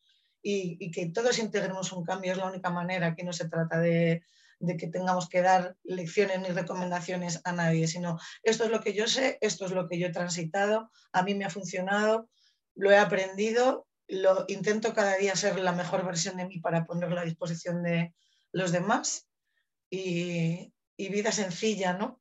y, 0.43 0.91
que 0.91 1.07
todos 1.07 1.39
integremos 1.39 1.93
un 1.93 2.05
cambio, 2.05 2.33
es 2.33 2.39
la 2.39 2.47
única 2.47 2.71
manera. 2.71 3.15
que 3.15 3.25
no 3.25 3.33
se 3.33 3.49
trata 3.49 3.79
de, 3.79 4.23
de 4.59 4.77
que 4.77 4.89
tengamos 4.89 5.29
que 5.29 5.43
dar 5.43 5.77
lecciones 5.85 6.41
ni 6.41 6.49
recomendaciones 6.49 7.41
a 7.45 7.53
nadie, 7.53 7.87
sino 7.87 8.19
esto 8.43 8.65
es 8.65 8.71
lo 8.71 8.81
que 8.81 8.95
yo 8.95 9.07
sé, 9.07 9.39
esto 9.41 9.67
es 9.67 9.73
lo 9.73 9.89
que 9.89 9.99
yo 9.99 10.09
he 10.09 10.13
transitado, 10.13 10.91
a 11.13 11.23
mí 11.23 11.35
me 11.35 11.45
ha 11.45 11.51
funcionado, 11.51 12.29
lo 12.75 12.91
he 12.91 12.99
aprendido 12.99 13.86
lo 14.09 14.45
intento 14.49 14.93
cada 14.95 15.17
día 15.17 15.35
ser 15.35 15.59
la 15.59 15.73
mejor 15.73 16.05
versión 16.05 16.37
de 16.37 16.47
mí 16.47 16.61
para 16.61 16.85
ponerlo 16.85 17.19
a 17.21 17.25
disposición 17.25 17.83
de 17.83 18.15
los 18.53 18.71
demás 18.73 19.29
y, 19.91 20.73
vida 20.97 21.33
sencilla, 21.33 21.95
¿no? 21.95 22.21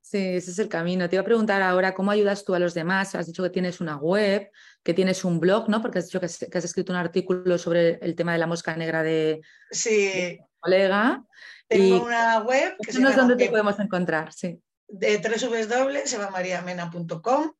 Sí, 0.00 0.18
ese 0.18 0.50
es 0.50 0.58
el 0.58 0.68
camino. 0.68 1.08
Te 1.08 1.14
iba 1.16 1.22
a 1.22 1.24
preguntar 1.24 1.62
ahora 1.62 1.94
cómo 1.94 2.10
ayudas 2.10 2.44
tú 2.44 2.54
a 2.54 2.58
los 2.58 2.74
demás. 2.74 3.14
Has 3.14 3.26
dicho 3.26 3.42
que 3.42 3.50
tienes 3.50 3.80
una 3.80 3.96
web, 3.96 4.50
que 4.82 4.94
tienes 4.94 5.24
un 5.24 5.38
blog, 5.38 5.68
¿no? 5.68 5.80
Porque 5.80 6.00
has 6.00 6.06
dicho 6.06 6.18
que 6.20 6.26
has, 6.26 6.64
escrito 6.64 6.92
un 6.92 6.98
artículo 6.98 7.56
sobre 7.56 7.98
el 8.02 8.16
tema 8.16 8.32
de 8.32 8.38
la 8.38 8.48
mosca 8.48 8.76
negra 8.76 9.02
de, 9.02 9.40
sí. 9.70 10.38
colega. 10.58 11.24
Tengo 11.68 12.04
una 12.04 12.40
web 12.40 12.74
que 12.84 12.92
se 12.92 12.98
llama, 12.98 13.14
dónde 13.14 13.36
te 13.36 13.48
podemos 13.48 13.78
encontrar, 13.78 14.32
sí. 14.32 14.60
De 14.88 15.18
www.sevamariamena.com 15.18 17.52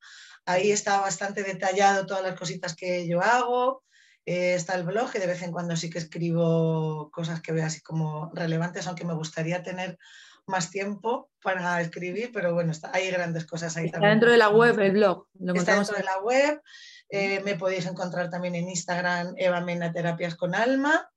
Ahí 0.44 0.72
está 0.72 1.00
bastante 1.00 1.42
detallado 1.42 2.06
todas 2.06 2.22
las 2.22 2.38
cositas 2.38 2.74
que 2.74 3.06
yo 3.06 3.20
hago. 3.20 3.82
Eh, 4.24 4.54
está 4.54 4.74
el 4.74 4.84
blog, 4.84 5.10
que 5.10 5.18
de 5.18 5.26
vez 5.26 5.42
en 5.42 5.52
cuando 5.52 5.76
sí 5.76 5.90
que 5.90 5.98
escribo 5.98 7.10
cosas 7.10 7.40
que 7.40 7.52
veo 7.52 7.66
así 7.66 7.80
como 7.80 8.30
relevantes, 8.34 8.86
aunque 8.86 9.04
me 9.04 9.14
gustaría 9.14 9.62
tener 9.62 9.98
más 10.46 10.70
tiempo 10.70 11.30
para 11.42 11.80
escribir, 11.80 12.30
pero 12.32 12.52
bueno, 12.54 12.72
está, 12.72 12.90
hay 12.92 13.10
grandes 13.10 13.46
cosas 13.46 13.76
ahí 13.76 13.86
está 13.86 13.96
también. 13.96 14.14
dentro 14.14 14.30
de 14.30 14.38
la 14.38 14.48
web 14.48 14.78
el 14.78 14.92
blog. 14.92 15.26
está 15.54 15.74
dentro 15.74 15.96
de 15.96 16.04
la 16.04 16.18
web. 16.20 16.60
Eh, 17.08 17.40
me 17.40 17.56
podéis 17.56 17.86
encontrar 17.86 18.30
también 18.30 18.54
en 18.54 18.68
Instagram 18.68 19.34
Eva 19.36 19.60
Mena 19.60 19.92
Terapias 19.92 20.34
con 20.34 20.54
Alma. 20.54 21.08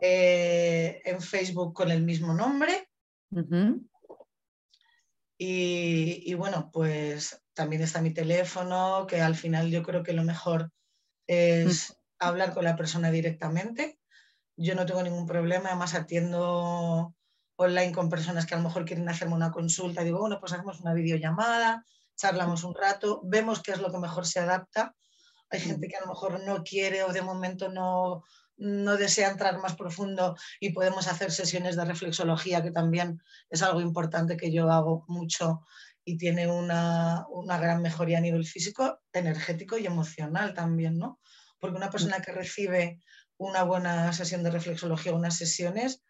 Eh, 0.00 1.00
en 1.04 1.20
Facebook 1.22 1.72
con 1.72 1.90
el 1.90 2.02
mismo 2.02 2.34
nombre. 2.34 2.88
Y, 5.38 6.22
y, 6.30 6.34
bueno, 6.34 6.70
pues 6.72 7.40
también 7.54 7.82
está 7.82 8.02
mi 8.02 8.12
teléfono, 8.12 9.06
que 9.06 9.20
al 9.20 9.36
final 9.36 9.70
yo 9.70 9.82
creo 9.82 10.02
que 10.02 10.12
lo 10.12 10.24
mejor 10.24 10.72
es 11.26 11.96
hablar 12.18 12.52
con 12.52 12.64
la 12.64 12.76
persona 12.76 13.10
directamente. 13.10 13.98
Yo 14.56 14.74
no 14.74 14.86
tengo 14.86 15.02
ningún 15.02 15.26
problema, 15.26 15.68
además 15.68 15.94
atiendo 15.94 17.14
online 17.56 17.92
con 17.92 18.08
personas 18.08 18.46
que 18.46 18.54
a 18.54 18.58
lo 18.58 18.64
mejor 18.64 18.84
quieren 18.84 19.08
hacerme 19.08 19.34
una 19.34 19.52
consulta. 19.52 20.02
Digo, 20.02 20.18
bueno, 20.18 20.40
pues 20.40 20.52
hacemos 20.52 20.80
una 20.80 20.94
videollamada, 20.94 21.84
charlamos 22.16 22.64
un 22.64 22.74
rato, 22.74 23.20
vemos 23.24 23.62
qué 23.62 23.72
es 23.72 23.80
lo 23.80 23.92
que 23.92 23.98
mejor 23.98 24.26
se 24.26 24.40
adapta. 24.40 24.94
Hay 25.50 25.60
gente 25.60 25.88
que 25.88 25.96
a 25.96 26.00
lo 26.00 26.08
mejor 26.08 26.44
no 26.44 26.62
quiere 26.62 27.04
o 27.04 27.12
de 27.12 27.22
momento 27.22 27.68
no, 27.68 28.24
no 28.58 28.96
desea 28.96 29.30
entrar 29.30 29.58
más 29.58 29.76
profundo 29.76 30.36
y 30.60 30.70
podemos 30.70 31.08
hacer 31.08 31.30
sesiones 31.30 31.76
de 31.76 31.84
reflexología, 31.84 32.62
que 32.62 32.72
también 32.72 33.22
es 33.50 33.62
algo 33.62 33.80
importante 33.80 34.36
que 34.36 34.52
yo 34.52 34.70
hago 34.70 35.04
mucho 35.08 35.64
y 36.04 36.16
tiene 36.16 36.50
una, 36.50 37.26
gran 37.60 37.82
mejoría 37.82 38.18
a 38.18 38.22
nivel 38.22 38.44
físico, 38.44 39.00
energético 39.12 39.78
y 39.78 39.86
emocional 39.86 40.54
también, 40.54 40.98
¿no? 40.98 41.20
Porque 41.60 41.76
una 41.76 41.90
persona 41.90 42.20
que 42.20 42.32
recibe 42.32 43.00
una 43.36 43.62
buena 43.62 44.12
sesión 44.12 44.42
de 44.42 44.50
reflexología, 44.50 45.12
unas 45.12 45.36
sesiones, 45.36 46.02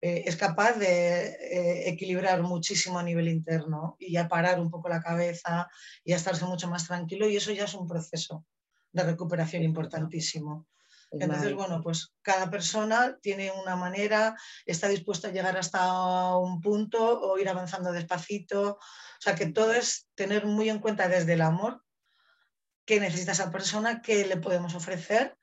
eh, 0.00 0.22
es 0.24 0.36
capaz 0.36 0.74
de 0.78 1.26
eh, 1.26 1.88
equilibrar 1.90 2.42
muchísimo 2.42 2.98
a 2.98 3.02
nivel 3.02 3.28
interno 3.28 3.96
y 3.98 4.16
a 4.16 4.28
parar 4.28 4.58
un 4.60 4.70
poco 4.70 4.88
la 4.88 5.02
cabeza 5.02 5.68
y 6.04 6.12
a 6.12 6.16
estarse 6.16 6.46
mucho 6.46 6.68
más 6.68 6.86
tranquilo 6.86 7.28
y 7.28 7.36
eso 7.36 7.52
ya 7.52 7.64
es 7.64 7.74
un 7.74 7.86
proceso 7.86 8.46
de 8.92 9.02
recuperación 9.02 9.62
importantísimo. 9.62 10.66
Entonces, 11.10 11.54
bueno, 11.54 11.80
pues 11.82 12.12
cada 12.22 12.50
persona 12.50 13.18
tiene 13.20 13.50
una 13.50 13.74
manera, 13.74 14.36
está 14.64 14.88
dispuesta 14.88 15.28
a 15.28 15.32
llegar 15.32 15.56
hasta 15.56 16.36
un 16.36 16.60
punto 16.60 17.20
o 17.20 17.38
ir 17.38 17.48
avanzando 17.48 17.92
despacito. 17.92 18.72
O 18.74 19.20
sea, 19.20 19.34
que 19.34 19.46
todo 19.46 19.72
es 19.72 20.06
tener 20.14 20.46
muy 20.46 20.68
en 20.68 20.78
cuenta 20.78 21.08
desde 21.08 21.32
el 21.32 21.42
amor 21.42 21.82
qué 22.84 23.00
necesita 23.00 23.32
esa 23.32 23.50
persona, 23.50 24.02
qué 24.02 24.24
le 24.24 24.36
podemos 24.36 24.74
ofrecer 24.74 25.36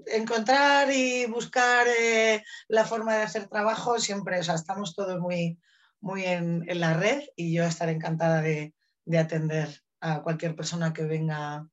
encontrar 0.07 0.91
y 0.93 1.27
buscar 1.27 1.87
eh, 1.89 2.43
la 2.69 2.85
forma 2.85 3.17
de 3.17 3.23
hacer 3.23 3.49
trabajo 3.49 3.99
siempre, 3.99 4.39
o 4.39 4.43
sea, 4.43 4.55
estamos 4.55 4.95
todos 4.95 5.21
muy, 5.21 5.59
muy 6.01 6.25
en, 6.25 6.65
la 6.67 6.95
red 6.95 7.23
y 7.37 7.55
yo 7.55 7.65
estaré 7.65 7.93
encantada 7.93 8.43
de, 8.43 8.75
atender 9.19 9.69
a 10.01 10.23
cualquier 10.23 10.55
persona 10.55 10.93
que 10.93 11.05
venga 11.05 11.67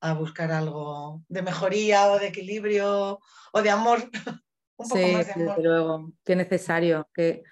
a 0.00 0.12
buscar 0.14 0.52
algo 0.52 1.22
de 1.28 1.42
mejoría 1.42 2.10
o 2.10 2.18
de 2.18 2.28
equilibrio 2.28 3.20
o 3.52 3.62
de 3.62 3.70
amor. 3.70 4.10
Un 4.76 4.88
poco 4.88 5.08
más 5.08 5.26
de 5.26 5.32
amor. 5.32 5.56
Desde 5.56 5.68
luego, 5.68 6.12
qué 6.24 6.36
necesario, 6.36 7.08
qué, 7.12 7.42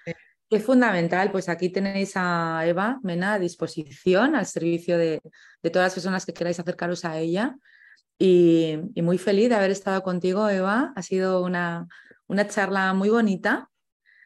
qué, 0.49 0.59
fundamental. 0.61 1.29
Pues 1.29 1.49
aquí 1.49 1.69
tenéis 1.69 2.13
a 2.15 2.61
Eva 2.65 2.99
Mena 3.03 3.33
a 3.33 3.39
disposición, 3.39 4.33
al 4.33 4.45
servicio 4.45 4.97
de, 4.97 5.21
de 5.61 5.69
todas 5.69 5.87
las 5.87 5.93
personas 5.93 6.25
que 6.25 6.33
queráis 6.33 6.59
acercaros 6.59 7.03
a 7.03 7.17
ella. 7.17 7.57
Y, 8.19 8.77
muy 8.95 9.17
feliz 9.17 9.49
de 9.49 9.55
haber 9.55 9.71
estado 9.71 10.03
contigo, 10.03 10.47
Eva. 10.49 10.93
Ha 10.95 11.01
sido 11.01 11.43
una, 11.43 11.87
una 12.27 12.47
charla 12.47 12.93
muy 12.93 13.09
bonita. 13.09 13.69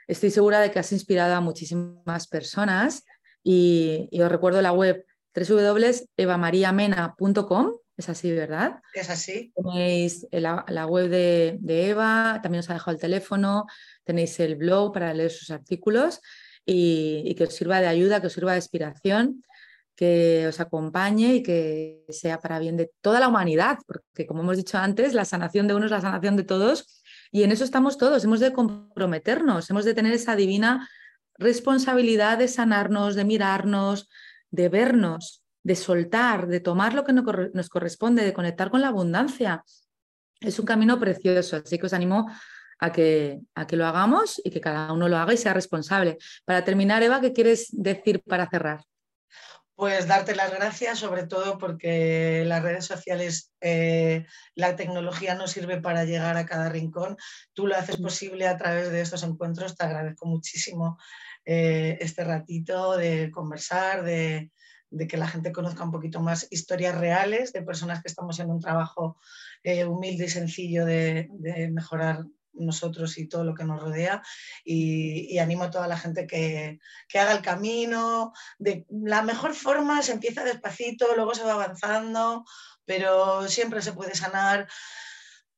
Estoy 0.08 0.32
segura 0.32 0.60
de 0.60 0.72
que 0.72 0.80
has 0.80 0.92
inspirado 0.92 1.36
a 1.36 1.42
muchísimas 1.42 2.28
personas 2.28 3.06
y, 3.44 4.10
os 4.22 4.32
recuerdo 4.32 4.62
la 4.62 4.72
web 4.72 5.06
www.evamariamena.com, 5.34 7.72
es 7.96 8.10
así, 8.10 8.32
¿verdad? 8.32 8.82
Es 8.94 9.10
así. 9.10 9.54
Tenéis 9.56 10.28
la, 10.32 10.86
web 10.88 11.10
de, 11.10 11.90
Eva, 11.90 12.42
también 12.42 12.60
os 12.60 12.70
ha 12.70 12.74
dejado 12.74 12.96
el 12.96 13.02
teléfono, 13.02 13.66
tenéis 14.04 14.38
el 14.40 14.56
blog 14.56 14.94
para 14.94 15.14
leer 15.14 15.32
sus 15.32 15.52
artículos 15.52 16.20
y, 16.66 17.24
y 17.26 17.36
que 17.36 17.46
os 17.46 17.54
sirva 17.54 17.80
de 17.80 17.88
ayuda, 17.88 18.20
que 18.20 18.28
os 18.28 18.34
sirva 18.34 18.52
de 18.52 18.58
inspiración 18.58 19.42
que 20.02 20.48
os 20.48 20.60
acompañe 20.60 21.36
y 21.36 21.44
que 21.44 22.04
sea 22.10 22.40
para 22.40 22.58
bien 22.58 22.76
de 22.76 22.90
toda 23.02 23.20
la 23.20 23.28
humanidad, 23.28 23.78
porque 23.86 24.26
como 24.26 24.42
hemos 24.42 24.58
dicho 24.58 24.80
antes, 24.80 25.14
la 25.14 25.26
sanación 25.26 25.68
de 25.68 25.76
uno 25.76 25.86
es 25.86 25.92
la 25.92 26.02
sanación 26.02 26.36
de 26.36 26.44
todos 26.44 27.04
y 27.32 27.44
en 27.44 27.52
eso 27.52 27.64
estamos 27.64 28.00
todos, 28.00 28.24
hemos 28.24 28.40
de 28.40 28.52
comprometernos, 28.52 29.70
hemos 29.70 29.86
de 29.86 29.94
tener 29.94 30.12
esa 30.14 30.36
divina 30.36 30.90
responsabilidad 31.38 32.40
de 32.40 32.48
sanarnos, 32.48 33.14
de 33.14 33.26
mirarnos, 33.26 34.10
de 34.50 34.70
vernos, 34.70 35.44
de 35.62 35.76
soltar, 35.76 36.48
de 36.48 36.62
tomar 36.62 36.96
lo 36.96 37.04
que 37.04 37.14
nos 37.14 37.70
corresponde, 37.70 38.26
de 38.26 38.34
conectar 38.34 38.72
con 38.72 38.82
la 38.82 38.88
abundancia. 38.88 39.64
Es 40.40 40.58
un 40.58 40.66
camino 40.66 41.00
precioso, 41.00 41.58
así 41.58 41.78
que 41.78 41.86
os 41.86 41.94
animo 41.94 42.28
a 42.80 42.92
que, 42.92 43.40
a 43.54 43.68
que 43.68 43.76
lo 43.76 43.86
hagamos 43.86 44.42
y 44.44 44.50
que 44.50 44.62
cada 44.62 44.92
uno 44.94 45.08
lo 45.08 45.18
haga 45.18 45.32
y 45.36 45.38
sea 45.38 45.54
responsable. 45.54 46.18
Para 46.44 46.64
terminar, 46.64 47.04
Eva, 47.04 47.22
¿qué 47.22 47.34
quieres 47.34 47.68
decir 47.72 48.24
para 48.24 48.50
cerrar? 48.50 48.82
Pues 49.82 50.06
darte 50.06 50.36
las 50.36 50.52
gracias, 50.52 51.00
sobre 51.00 51.26
todo 51.26 51.58
porque 51.58 52.44
las 52.46 52.62
redes 52.62 52.86
sociales, 52.86 53.52
eh, 53.62 54.28
la 54.54 54.76
tecnología 54.76 55.34
no 55.34 55.48
sirve 55.48 55.82
para 55.82 56.06
llegar 56.06 56.38
a 56.38 56.46
cada 56.46 56.70
rincón. 56.70 57.18
Tú 57.54 57.66
lo 57.66 57.76
haces 57.76 57.98
posible 57.98 58.48
a 58.48 58.58
través 58.58 58.92
de 58.92 59.02
estos 59.02 59.24
encuentros. 59.24 59.76
Te 59.76 59.84
agradezco 59.84 60.28
muchísimo 60.28 61.00
eh, 61.46 61.98
este 62.00 62.24
ratito 62.24 62.96
de 62.96 63.32
conversar, 63.32 64.04
de, 64.04 64.52
que 65.10 65.18
la 65.18 65.28
gente 65.28 65.52
conozca 65.52 65.84
un 65.84 65.92
poquito 65.92 66.20
más 66.20 66.46
historias 66.52 66.96
reales 66.96 67.52
de 67.52 67.64
personas 67.64 68.04
que 68.04 68.10
estamos 68.10 68.40
en 68.40 68.52
un 68.52 68.60
trabajo 68.60 69.18
eh, 69.64 69.86
humilde 69.86 70.26
y 70.26 70.30
sencillo 70.30 70.86
de, 70.86 71.28
de 71.32 71.72
mejorar 71.72 72.26
nosotros 72.54 73.18
y 73.18 73.28
todo 73.28 73.44
lo 73.44 73.54
que 73.54 73.64
nos 73.64 73.82
rodea 73.82 74.22
y, 74.64 75.38
animo 75.40 75.64
a 75.64 75.72
toda 75.72 75.88
la 75.88 75.98
gente 75.98 76.28
que, 76.28 76.80
haga 77.14 77.34
el 77.34 77.42
camino. 77.42 78.34
De 78.58 78.86
la 78.90 79.22
mejor 79.22 79.54
forma 79.54 80.02
se 80.02 80.14
empieza 80.14 80.44
despacito, 80.44 81.16
luego 81.16 81.34
se 81.36 81.44
va 81.44 81.54
avanzando, 81.54 82.46
pero 82.86 83.48
siempre 83.48 83.82
se 83.82 83.94
puede 83.94 84.16
sanar. 84.16 84.68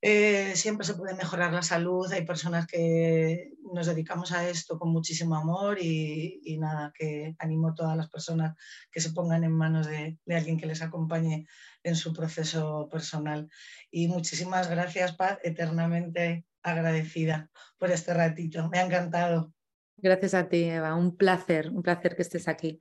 Eh, 0.06 0.58
siempre 0.58 0.86
se 0.86 0.96
puede 0.96 1.14
mejorar 1.14 1.54
la 1.54 1.62
salud, 1.62 2.12
hay 2.12 2.26
personas 2.26 2.68
que 2.68 3.54
nos 3.74 3.88
dedicamos 3.88 4.34
a 4.34 4.50
esto 4.50 4.78
con 4.78 4.92
muchísimo 4.92 5.38
amor 5.38 5.78
y, 5.82 6.58
nada, 6.60 6.92
que 6.94 7.36
animo 7.40 7.70
a 7.70 7.74
todas 7.74 7.96
las 7.96 8.10
personas 8.10 8.54
que 8.92 9.00
se 9.00 9.12
pongan 9.12 9.46
en 9.46 9.54
manos 9.54 9.88
de, 9.88 10.18
de 10.26 10.36
alguien 10.36 10.58
que 10.58 10.66
les 10.66 10.82
acompañe 10.82 11.48
en 11.84 11.96
su 11.96 12.12
proceso 12.12 12.90
personal. 12.92 13.50
Y 13.92 14.10
muchísimas 14.10 14.70
gracias, 14.70 15.16
Paz, 15.16 15.40
eternamente 15.42 16.46
agradecida 16.64 17.50
por 17.78 17.92
este 17.92 18.14
ratito. 18.14 18.70
Me 18.70 18.80
ha 18.80 18.86
encantado. 18.86 19.54
Gracias 19.98 20.34
a 20.34 20.50
ti, 20.50 20.64
Eva. 20.64 20.96
Un 20.96 21.16
placer, 21.16 21.70
un 21.70 21.84
placer 21.84 22.16
que 22.16 22.24
estés 22.24 22.48
aquí. 22.48 22.80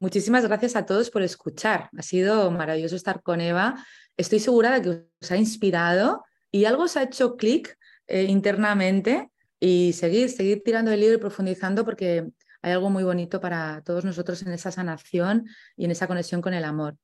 Muchísimas 0.00 0.46
gracias 0.46 0.76
a 0.76 0.86
todos 0.86 1.10
por 1.10 1.22
escuchar. 1.22 1.90
Ha 1.96 2.02
sido 2.02 2.50
maravilloso 2.50 2.96
estar 2.96 3.22
con 3.22 3.40
Eva. 3.40 3.74
Estoy 4.16 4.40
segura 4.40 4.72
de 4.72 4.82
que 4.82 4.88
os 5.20 5.30
ha 5.30 5.36
inspirado 5.36 6.24
y 6.50 6.64
algo 6.64 6.84
os 6.84 6.96
ha 6.96 7.02
hecho 7.02 7.36
clic 7.36 7.76
eh, 8.06 8.24
internamente 8.24 9.30
y 9.58 9.92
seguir, 9.94 10.30
seguir 10.30 10.62
tirando 10.64 10.92
el 10.92 11.00
libro 11.00 11.16
y 11.16 11.20
profundizando 11.20 11.84
porque 11.84 12.26
hay 12.62 12.72
algo 12.72 12.88
muy 12.88 13.04
bonito 13.04 13.40
para 13.40 13.82
todos 13.84 14.04
nosotros 14.04 14.40
en 14.42 14.52
esa 14.52 14.70
sanación 14.70 15.46
y 15.76 15.84
en 15.84 15.90
esa 15.90 16.06
conexión 16.06 16.40
con 16.40 16.54
el 16.54 16.64
amor. 16.64 16.96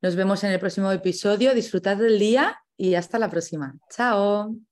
Nos 0.00 0.16
vemos 0.16 0.42
en 0.42 0.52
el 0.52 0.58
próximo 0.58 0.90
episodio. 0.90 1.54
Disfrutad 1.54 1.98
del 1.98 2.18
día 2.18 2.56
y 2.76 2.94
hasta 2.94 3.18
la 3.18 3.28
próxima. 3.28 3.74
Chao. 3.90 4.71